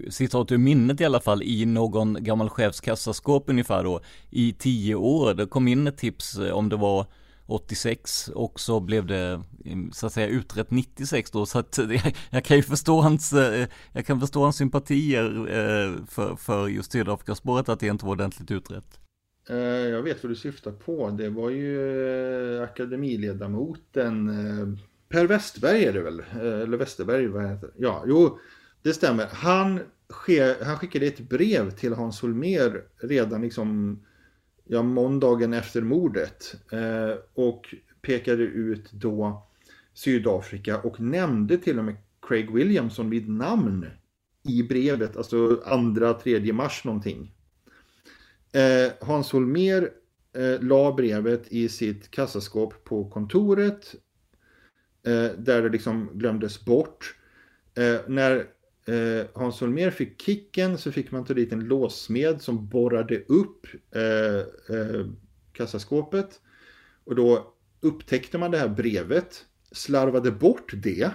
[0.09, 5.33] citat ur minnet i alla fall i någon gammal chefskassaskåp ungefär då i tio år.
[5.33, 7.05] Det kom in ett tips eh, om det var
[7.51, 11.79] 86 och så blev det mm, så att säga utrett 96 då så att
[12.29, 16.91] jag, kan ju förstå hans, eh, jag kan förstå hans sympatier eh, för, för just
[16.91, 18.99] Sydafrikaspåret att det inte var ordentligt utrett.
[19.49, 21.09] Eh, jag vet vad du syftar på.
[21.09, 24.29] Det var ju akademiledamoten
[25.09, 26.23] Per Westberg är det väl?
[26.41, 27.73] Eller Westerberg, vad heter det?
[27.75, 28.39] Ja, jo,
[28.81, 29.27] det stämmer.
[29.31, 29.79] Han,
[30.61, 33.99] han skickade ett brev till Hans Holmer redan liksom
[34.71, 39.47] ja, måndagen efter mordet eh, och pekade ut då
[39.93, 41.95] Sydafrika och nämnde till och med
[42.27, 43.85] Craig Williamson vid namn
[44.43, 47.33] i brevet, alltså andra, tredje mars någonting.
[48.51, 49.89] Eh, Hans Holmer
[50.33, 53.95] eh, la brevet i sitt kassaskåp på kontoret
[55.03, 57.15] eh, där det liksom glömdes bort.
[57.75, 58.47] Eh, när
[58.91, 63.67] eh, Hans Holmér fick kicken så fick man ta dit en låssmed som borrade upp
[63.95, 65.05] eh, eh,
[65.53, 66.39] kassaskåpet.
[67.03, 71.11] Och då upptäckte man det här brevet, slarvade bort det.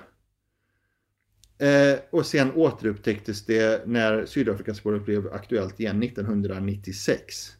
[1.59, 7.57] Eh, och sen återupptäcktes det när Sydafrikaspåret blev aktuellt igen 1996.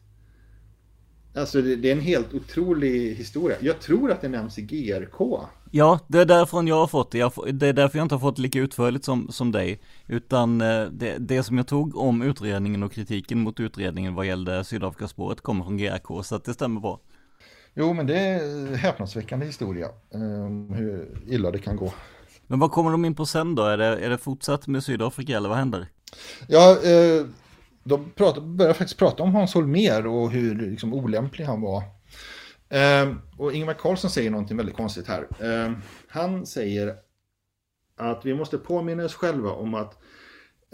[1.37, 3.57] Alltså det, det, är en helt otrolig historia.
[3.59, 5.39] Jag tror att det nämns i GRK.
[5.71, 7.17] Ja, det är därifrån jag har fått det.
[7.17, 9.81] Jag, det är därför jag inte har fått lika utförligt som, som dig.
[10.07, 14.63] Utan eh, det, det som jag tog om utredningen och kritiken mot utredningen vad gällde
[14.63, 16.99] Sydafrikaspåret kommer från GRK, så att det stämmer bra.
[17.73, 21.93] Jo, men det är häpnadsväckande historia, um, hur illa det kan gå.
[22.47, 23.63] Men vad kommer de in på sen då?
[23.63, 25.87] Är det, är det fortsatt med Sydafrika eller vad händer?
[26.47, 27.25] Ja, eh,
[27.87, 31.83] de pratade, började faktiskt prata om Hans Holmér och hur liksom, olämplig han var.
[32.69, 35.27] Eh, och Ingvar Carlsson säger någonting väldigt konstigt här.
[35.39, 35.73] Eh,
[36.07, 36.95] han säger
[37.95, 39.97] att vi måste påminna oss själva om att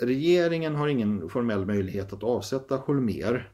[0.02, 3.50] regeringen har ingen formell möjlighet att avsätta Holmér.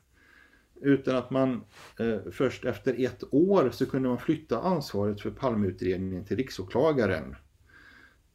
[0.82, 1.64] Utan att man
[2.00, 7.36] eh, först efter ett år så kunde man flytta ansvaret för Palmeutredningen till riksåklagaren.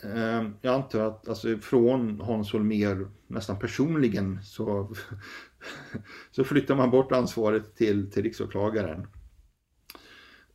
[0.04, 4.94] Eh, jag antar att alltså, från Hans Holmér nästan personligen så,
[6.30, 9.06] så flyttar man bort ansvaret till, till riksåklagaren.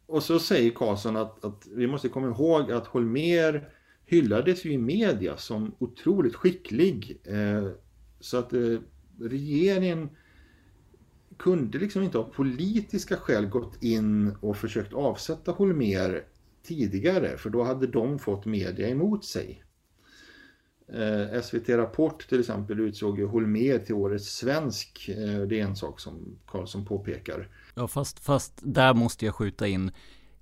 [0.05, 3.69] Och så säger Karlsson att, att vi måste komma ihåg att Holmér
[4.05, 7.21] hyllades ju i media som otroligt skicklig.
[7.23, 7.71] Eh,
[8.19, 8.77] så att eh,
[9.19, 10.09] regeringen
[11.37, 16.23] kunde liksom inte av politiska skäl gått in och försökt avsätta Holmér
[16.63, 19.63] tidigare för då hade de fått media emot sig.
[20.93, 25.09] Eh, SVT Rapport till exempel utsåg ju Holmér till årets svensk.
[25.09, 27.47] Eh, det är en sak som Karlsson påpekar.
[27.75, 29.91] Ja fast, fast där måste jag skjuta in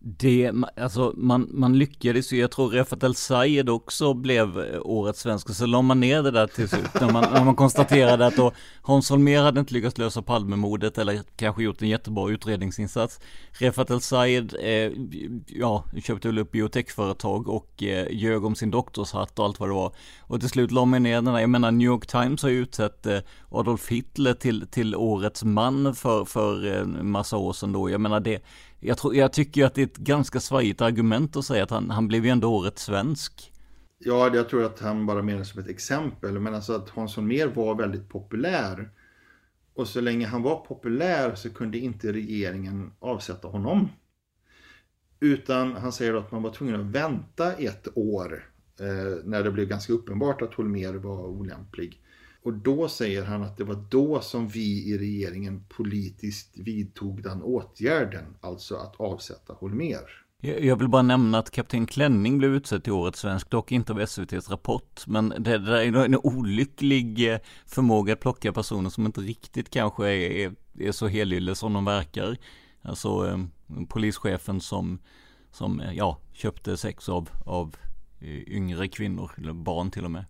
[0.09, 5.19] det, alltså man, man lyckades ju, jag tror Refat El Sayed också blev eh, årets
[5.19, 8.35] svensk, så la man ner det där till slut, när man, när man konstaterade att
[8.35, 8.51] då
[8.81, 13.19] Hans Holmér hade inte lyckats lösa Palmemordet eller kanske gjort en jättebra utredningsinsats.
[13.51, 14.91] Refat El Sayed, eh,
[15.47, 19.75] ja, köpte väl upp biotechföretag och eh, ljög om sin doktorshatt och allt vad det
[19.75, 19.91] var.
[20.19, 22.61] Och till slut la man ner den där, jag menar New York Times har ju
[22.61, 27.89] utsett eh, Adolf Hitler till, till årets man för, för eh, massa år sedan då.
[27.89, 28.43] Jag menar det,
[28.79, 31.89] jag, tror, jag tycker att det är ett ganska svajigt argument att säga att han,
[31.89, 33.53] han blev ju ändå årets svensk.
[33.99, 36.39] Ja, jag tror att han bara menar som ett exempel.
[36.39, 38.89] Men alltså att Hans Mer var väldigt populär.
[39.73, 43.89] Och så länge han var populär så kunde inte regeringen avsätta honom.
[45.19, 49.67] Utan han säger att man var tvungen att vänta ett år eh, när det blev
[49.67, 52.01] ganska uppenbart att Holmer var olämplig.
[52.47, 57.41] Och då säger han att det var då som vi i regeringen politiskt vidtog den
[57.41, 59.99] åtgärden, alltså att avsätta Holmer.
[60.39, 64.01] Jag vill bara nämna att Kapten Klänning blev utsedd till Årets Svensk, dock inte av
[64.01, 65.07] SVTs Rapport.
[65.07, 70.09] Men det, där är en olycklig eh, förmåga att plocka personer som inte riktigt kanske
[70.09, 72.37] är, är så helylle som de verkar.
[72.81, 73.37] Alltså eh,
[73.87, 74.99] polischefen som,
[75.51, 77.75] som eh, ja, köpte sex av, av
[78.19, 80.25] eh, yngre kvinnor, eller barn till och med.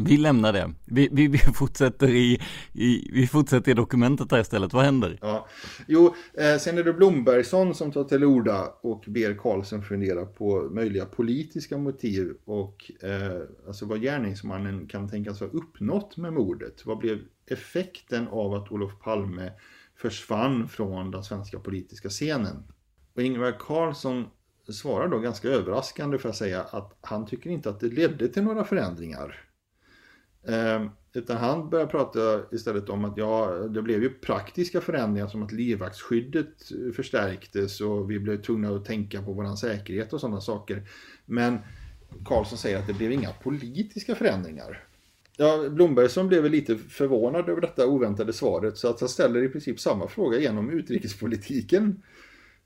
[0.00, 0.74] Vi lämnar det.
[0.84, 2.40] Vi, vi, vi fortsätter i,
[2.72, 4.72] i, vi fortsätter i dokumentet här istället.
[4.72, 5.18] Vad händer?
[5.20, 5.48] Ja.
[5.86, 10.68] Jo, eh, sen är det Blombergsson som tar till orda och ber Karlsson fundera på
[10.70, 16.86] möjliga politiska motiv och eh, alltså vad gärningsmannen kan tänkas ha uppnått med mordet.
[16.86, 19.52] Vad blev effekten av att Olof Palme
[19.96, 22.64] försvann från den svenska politiska scenen?
[23.14, 24.26] Och Ingvar Carlsson
[24.72, 28.42] svarar då ganska överraskande för att säga att han tycker inte att det ledde till
[28.42, 29.47] några förändringar.
[30.48, 35.42] Eh, utan han börjar prata istället om att ja, det blev ju praktiska förändringar som
[35.42, 40.82] att livvaktsskyddet förstärktes och vi blev tvungna att tänka på våran säkerhet och sådana saker.
[41.26, 41.58] Men
[42.24, 44.84] Karlsson säger att det blev inga politiska förändringar.
[45.36, 49.80] Ja, Blombergsson blev lite förvånad över detta oväntade svaret så att han ställer i princip
[49.80, 52.02] samma fråga genom utrikespolitiken.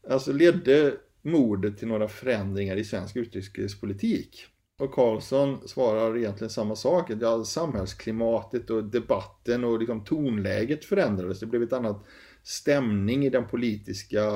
[0.09, 4.47] Alltså ledde mordet till några förändringar i svensk utrikespolitik?
[4.79, 7.11] Och Karlsson svarar egentligen samma sak.
[7.21, 11.41] Ja, samhällsklimatet och debatten och liksom tonläget förändrades.
[11.41, 12.05] Det blev ett annat
[12.43, 14.31] stämning i den politiska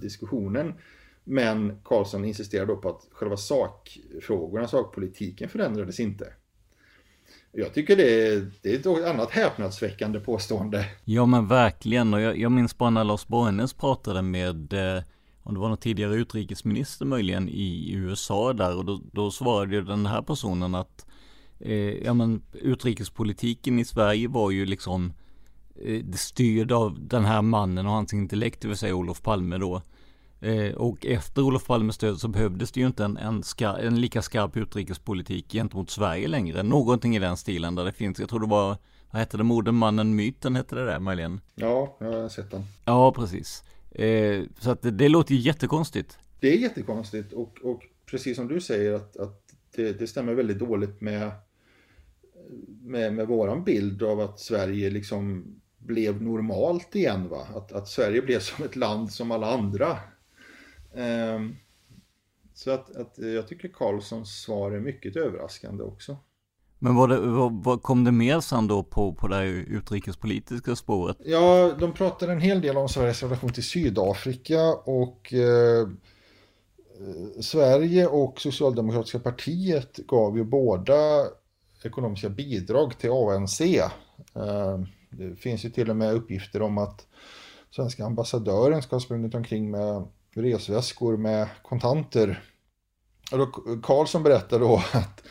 [0.00, 0.74] diskussionen.
[1.24, 6.32] Men Karlsson insisterar då på att själva sakfrågorna, sakpolitiken förändrades inte.
[7.52, 10.84] Jag tycker det är, det är ett annat häpnadsväckande påstående.
[11.04, 15.02] Ja men verkligen och jag, jag minns bara när Lars Borgnäs pratade med eh,
[15.42, 19.82] om det var någon tidigare utrikesminister möjligen i USA där och då, då svarade ju
[19.82, 21.06] den här personen att
[21.58, 25.12] eh, ja men utrikespolitiken i Sverige var ju liksom
[25.84, 29.82] eh, styrd av den här mannen och hans intellekt, det vill säga Olof Palme då.
[30.42, 34.00] Eh, och efter Olof Palmes död så behövdes det ju inte en, en, ska, en
[34.00, 36.62] lika skarp utrikespolitik gentemot Sverige längre.
[36.62, 38.76] Någonting i den stilen där det finns, jag tror det var,
[39.10, 41.40] vad hette det, Modermannen myten hette det där möjligen?
[41.54, 42.64] Ja, jag har sett den.
[42.84, 43.64] Ja, precis.
[43.94, 46.18] Eh, så att det, det låter ju jättekonstigt.
[46.40, 50.58] Det är jättekonstigt och, och precis som du säger att, att det, det stämmer väldigt
[50.58, 51.30] dåligt med,
[52.82, 55.44] med, med våran bild av att Sverige liksom
[55.78, 57.28] blev normalt igen.
[57.28, 57.46] Va?
[57.54, 59.90] Att, att Sverige blev som ett land som alla andra.
[60.94, 61.40] Eh,
[62.54, 66.16] så att, att jag tycker Karlssons svar är mycket överraskande också.
[66.84, 67.18] Men var det,
[67.50, 71.16] vad, kom det mer sen då på, på det här utrikespolitiska spåret?
[71.24, 78.06] Ja, de pratade en hel del om Sveriges relation till Sydafrika och eh, eh, Sverige
[78.06, 81.26] och Socialdemokratiska partiet gav ju båda
[81.84, 83.60] ekonomiska bidrag till ANC.
[83.60, 83.88] Eh,
[85.10, 87.06] det finns ju till och med uppgifter om att
[87.70, 92.42] svenska ambassadören ska ha sprungit omkring med resväskor med kontanter.
[93.32, 93.46] Och då,
[93.82, 95.22] Karlsson berättar då att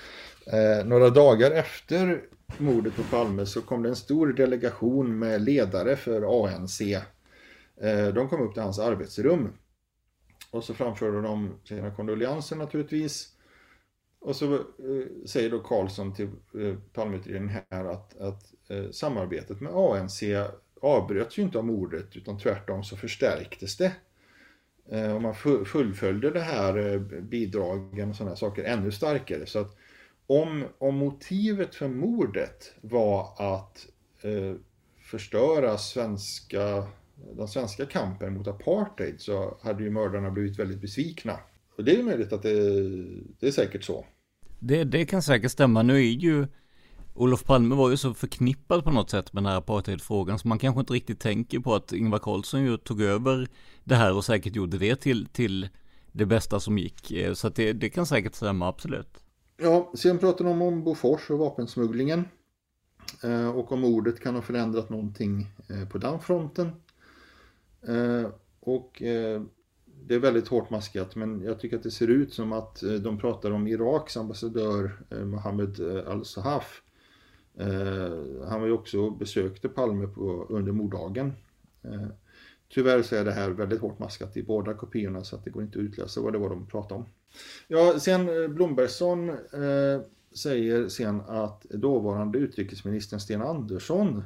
[0.45, 2.21] Eh, några dagar efter
[2.57, 6.81] mordet på Palme så kom det en stor delegation med ledare för ANC.
[6.81, 9.49] Eh, de kom upp till hans arbetsrum.
[10.51, 13.27] Och så framförde de sina kondolenser naturligtvis.
[14.19, 19.73] Och så eh, säger då Karlsson till eh, Palmeutredningen här att, att eh, samarbetet med
[19.73, 20.23] ANC
[20.81, 23.91] avbröts ju inte av mordet utan tvärtom så förstärktes det.
[24.91, 25.35] Eh, och man
[25.65, 29.45] fullföljde det här eh, bidragen och sådana saker ännu starkare.
[29.45, 29.77] Så att
[30.31, 33.87] om, om motivet för mordet var att
[34.21, 34.55] eh,
[35.11, 36.87] förstöra svenska,
[37.37, 41.39] den svenska kampen mot apartheid så hade ju mördarna blivit väldigt besvikna.
[41.77, 42.53] Och det är möjligt att det,
[43.39, 44.05] det är säkert så.
[44.59, 45.83] Det, det kan säkert stämma.
[45.83, 46.47] Nu är ju
[47.13, 50.59] Olof Palme var ju så förknippad på något sätt med den här apartheidfrågan så man
[50.59, 53.47] kanske inte riktigt tänker på att Ingvar Carlsson ju tog över
[53.83, 55.69] det här och säkert gjorde det till, till
[56.11, 57.11] det bästa som gick.
[57.11, 59.20] Eh, så att det, det kan säkert stämma, absolut.
[59.63, 62.25] Ja, sen pratar de om Bofors och vapensmugglingen.
[63.23, 66.71] Eh, och om mordet kan ha förändrat någonting eh, på den fronten.
[67.87, 69.41] Eh, och eh,
[69.85, 72.93] det är väldigt hårt maskat men jag tycker att det ser ut som att eh,
[72.93, 76.81] de pratar om Iraks ambassadör eh, Mohammed Al-Sahaf.
[78.47, 81.33] Han var ju också besökte Palme på, under morddagen.
[82.69, 85.63] Tyvärr så är det här väldigt hårt maskat i båda kopiorna så att det går
[85.63, 87.05] inte att utläsa vad det var de pratade om.
[87.67, 90.01] Ja, sen eh, Blombergsson eh,
[90.35, 94.23] säger sen att dåvarande utrikesministern Sten Andersson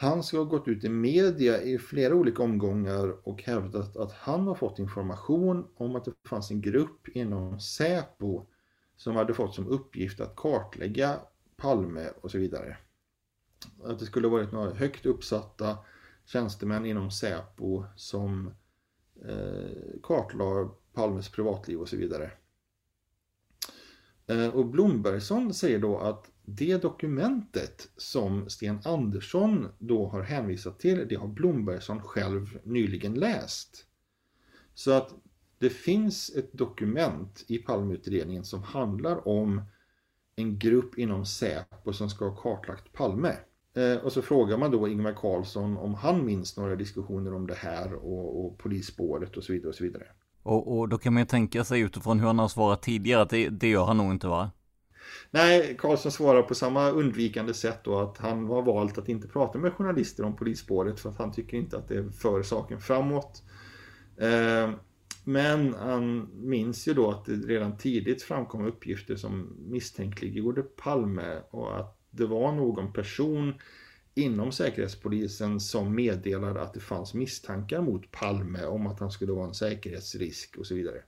[0.00, 4.46] han ska ha gått ut i media i flera olika omgångar och hävdat att han
[4.46, 8.46] har fått information om att det fanns en grupp inom Säpo
[8.96, 11.20] som hade fått som uppgift att kartlägga
[11.56, 12.76] Palme och så vidare.
[13.84, 15.78] Att det skulle varit några högt uppsatta
[16.24, 18.54] tjänstemän inom Säpo som
[19.24, 20.68] eh, kartlade
[20.98, 22.30] Palmes privatliv och så vidare.
[24.26, 31.08] Eh, och Blombergsson säger då att det dokumentet som Sten Andersson då har hänvisat till,
[31.08, 33.86] det har Blombergsson själv nyligen läst.
[34.74, 35.14] Så att
[35.58, 39.62] det finns ett dokument i Palmeutredningen som handlar om
[40.36, 43.36] en grupp inom Säpo som ska ha kartlagt Palme.
[43.74, 47.54] Eh, och så frågar man då Ingvar Carlsson om han minns några diskussioner om det
[47.54, 50.06] här och, och polisspåret och så vidare och så vidare.
[50.48, 53.30] Och, och då kan man ju tänka sig utifrån hur han har svarat tidigare att
[53.30, 54.50] det, det gör han nog inte va?
[55.30, 59.58] Nej, Karlsson svarar på samma undvikande sätt då att han har valt att inte prata
[59.58, 63.42] med journalister om polisspåret för att han tycker inte att det för saken framåt.
[64.16, 64.70] Eh,
[65.24, 71.78] men han minns ju då att det redan tidigt framkom uppgifter som misstänkliggjorde Palme och
[71.78, 73.54] att det var någon person
[74.14, 79.48] inom Säkerhetspolisen som meddelade att det fanns misstankar mot Palme om att han skulle vara
[79.48, 81.02] en säkerhetsrisk och så vidare.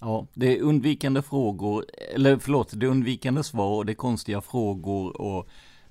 [0.00, 4.40] Ja, det är undvikande frågor, eller förlåt, det är undvikande svar och det är konstiga
[4.40, 5.48] frågor och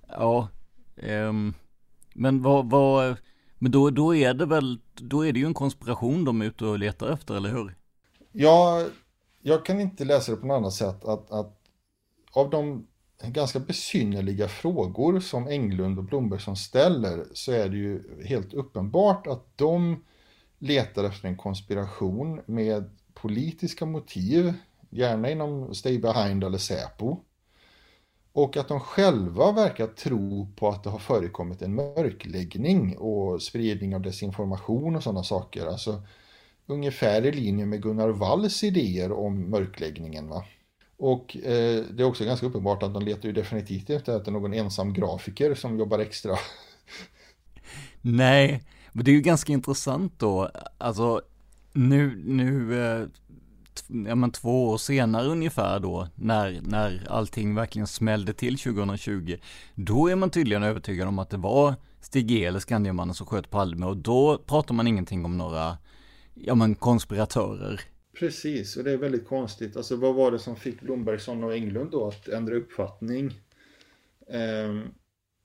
[0.07, 0.47] ja,
[0.95, 1.53] um,
[2.13, 3.15] men vad, vad,
[3.59, 6.65] men då, då är det väl, då är det ju en konspiration de är ute
[6.65, 7.75] och letar efter, eller hur?
[8.31, 8.87] Ja,
[9.41, 11.57] jag kan inte läsa det på något annat sätt att, att
[12.31, 12.87] av de
[13.23, 19.57] ganska besynnerliga frågor som Englund och Blombergsson ställer så är det ju helt uppenbart att
[19.57, 20.03] de
[20.59, 24.53] letar efter en konspiration med politiska motiv,
[24.89, 27.17] gärna inom Stay Behind eller Säpo.
[28.33, 33.95] Och att de själva verkar tro på att det har förekommit en mörkläggning och spridning
[33.95, 35.65] av desinformation och sådana saker.
[35.65, 36.01] Alltså
[36.65, 40.27] ungefär i linje med Gunnar Walls idéer om mörkläggningen.
[40.27, 40.45] Va?
[41.01, 44.29] Och eh, det är också ganska uppenbart att de letar ju definitivt efter att det
[44.29, 46.35] är någon ensam grafiker som jobbar extra.
[48.01, 50.49] Nej, men det är ju ganska intressant då.
[50.77, 51.21] Alltså
[51.73, 53.07] nu, nu, eh,
[54.07, 59.37] ja men två år senare ungefär då, när, när allting verkligen smällde till 2020,
[59.75, 63.49] då är man tydligen övertygad om att det var Stig E eller Skandiamannen som sköt
[63.49, 65.77] Palme och då pratar man ingenting om några,
[66.33, 67.81] ja men konspiratörer.
[68.13, 69.77] Precis, och det är väldigt konstigt.
[69.77, 73.33] Alltså vad var det som fick Blombergsson och Englund då att ändra uppfattning?
[74.27, 74.81] Ehm,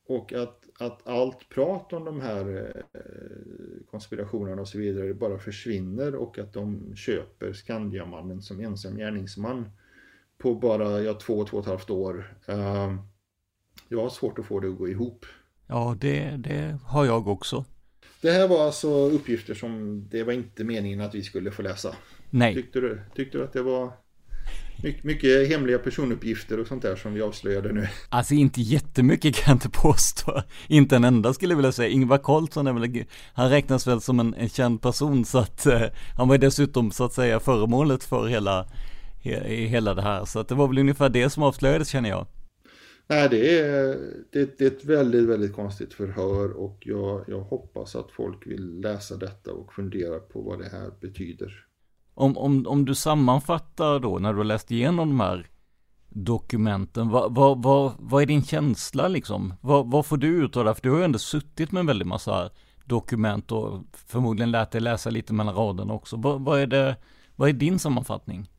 [0.08, 6.14] och att, att allt prat om de här eh, konspirationerna och så vidare bara försvinner
[6.14, 9.70] och att de köper Skandiamannen som ensam gärningsman
[10.38, 12.36] på bara ja, två, två och ett halvt år.
[12.46, 12.98] Ehm,
[13.88, 15.26] jag har svårt att få det att gå ihop.
[15.66, 17.64] Ja, det, det har jag också.
[18.20, 21.96] Det här var alltså uppgifter som det var inte meningen att vi skulle få läsa.
[22.30, 22.54] Nej.
[22.54, 23.92] Tyckte du, tyckte du att det var
[24.82, 27.88] mycket, mycket hemliga personuppgifter och sånt där som vi avslöjade nu?
[28.08, 30.42] Alltså inte jättemycket kan jag inte påstå.
[30.68, 31.88] Inte en enda skulle jag vilja säga.
[31.88, 33.04] Ingvar Carlsson är väl,
[33.34, 35.82] han räknas väl som en, en känd person så att eh,
[36.16, 38.66] han var dessutom så att säga föremålet för hela,
[39.22, 40.24] he, hela det här.
[40.24, 42.26] Så att det var väl ungefär det som avslöjades känner jag.
[43.08, 43.98] Nej, det är,
[44.32, 48.80] det, det är ett väldigt, väldigt konstigt förhör och jag, jag hoppas att folk vill
[48.80, 51.65] läsa detta och fundera på vad det här betyder.
[52.18, 55.46] Om, om, om du sammanfattar då när du har läst igenom de här
[56.08, 59.54] dokumenten, vad, vad, vad, vad är din känsla liksom?
[59.60, 60.74] Vad, vad får du ut av det?
[60.74, 62.50] För du har ju ändå suttit med en väldig massa
[62.84, 66.16] dokument och förmodligen lärt dig läsa lite mellan raderna också.
[66.16, 66.96] Vad, vad, är det,
[67.36, 68.50] vad är din sammanfattning?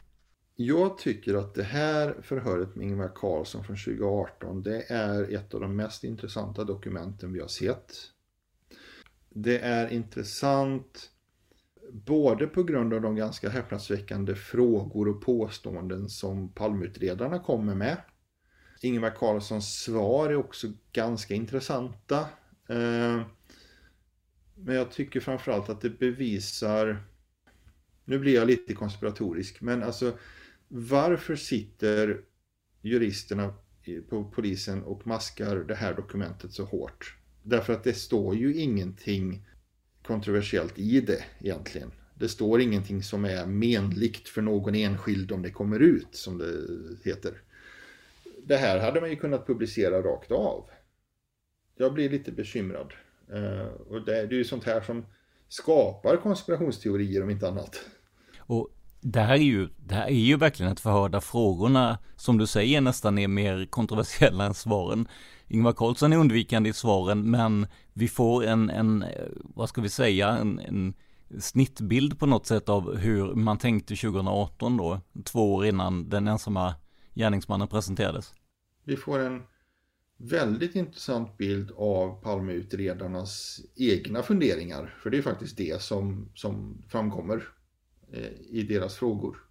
[0.55, 5.62] Jag tycker att det här förhöret med Ingvar Carlsson från 2018 det är ett av
[5.62, 7.93] de mest intressanta dokumenten vi har sett.
[9.30, 11.12] Det är intressant
[11.92, 17.98] både på grund av de ganska häpnadsväckande frågor och påståenden som palmutredarna kommer med.
[18.82, 22.20] Ingvar Karlssons svar är också ganska intressanta.
[22.70, 23.22] Eh,
[24.56, 27.04] men jag tycker framförallt att det bevisar,
[28.06, 30.18] nu blir jag lite konspiratorisk, men alltså
[30.68, 32.22] varför sitter
[32.82, 33.54] juristerna
[34.10, 37.18] på polisen och maskar det här dokumentet så hårt?
[37.44, 39.48] Därför att det står ju ingenting
[40.08, 41.91] kontroversiellt i det egentligen.
[42.14, 47.10] Det står ingenting som är menligt för någon enskild om det kommer ut, som det
[47.10, 47.41] heter.
[48.43, 50.70] Det här hade man ju kunnat publicera rakt av.
[51.78, 52.93] Jag blir lite bekymrad.
[53.34, 55.05] Eh, och det är ju sånt här som
[55.49, 57.80] skapar konspirationsteorier om inte annat.
[58.38, 58.70] Och
[59.01, 62.47] det här är ju, det här är ju verkligen ett förhör där frågorna, som du
[62.47, 65.08] säger, nästan är mer kontroversiella än svaren.
[65.48, 69.89] Ingvar Carlsson är undvikande i svaren, men vi får en, en eh, vad ska vi
[69.89, 70.93] säga, en, en
[71.39, 76.76] snittbild på något sätt av hur man tänkte 2018 då, två år innan den ensamma
[77.16, 78.34] gärningsmannen presenterades.
[78.84, 79.43] Vi får en
[80.18, 87.43] väldigt intressant bild av Palmeutredarnas egna funderingar, för det är faktiskt det som, som framkommer
[88.14, 89.47] eh, i deras frågor.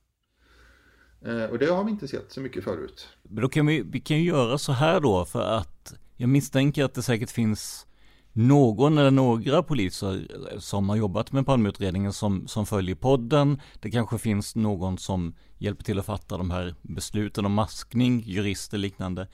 [1.25, 3.09] Eh, och det har vi inte sett så mycket förut.
[3.23, 6.85] Men då kan vi, vi kan ju göra så här då för att jag misstänker
[6.85, 7.87] att det säkert finns
[8.33, 13.61] någon eller några poliser eh, som har jobbat med Palmeutredningen som, som följer podden.
[13.81, 18.79] Det kanske finns någon som hjälper till att fatta de här besluten om maskning, jurister
[18.79, 19.29] liknande.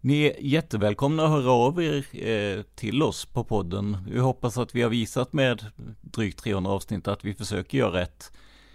[0.00, 3.96] Ni är jättevälkomna att höra av er eh, till oss på podden.
[4.10, 5.66] Vi hoppas att vi har visat med
[6.00, 8.32] drygt 300 avsnitt att vi försöker göra ett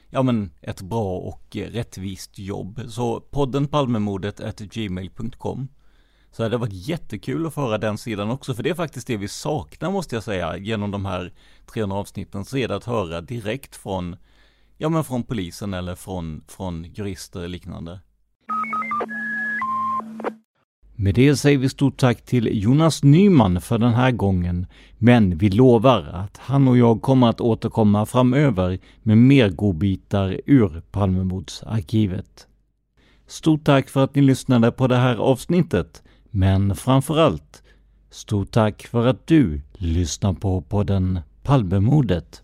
[0.10, 2.82] ja men ett bra och eh, rättvist jobb.
[2.88, 5.68] Så podden Palmemordet gmail.com
[6.32, 9.18] så det varit jättekul att få höra den sidan också, för det är faktiskt det
[9.18, 11.34] vi saknar måste jag säga, genom de här
[11.74, 14.16] 300 avsnitten, så är det att höra direkt från,
[14.78, 18.00] ja men från polisen eller från, från jurister och liknande.
[21.02, 24.66] Med det säger vi stort tack till Jonas Nyman för den här gången,
[24.98, 30.82] men vi lovar att han och jag kommer att återkomma framöver med mer godbitar ur
[30.92, 32.48] Palmemordsarkivet.
[33.28, 37.64] Stort tack för att ni lyssnade på det här avsnittet, men framförallt
[38.10, 42.44] stort tack för att du lyssnar på podden Palmemordet.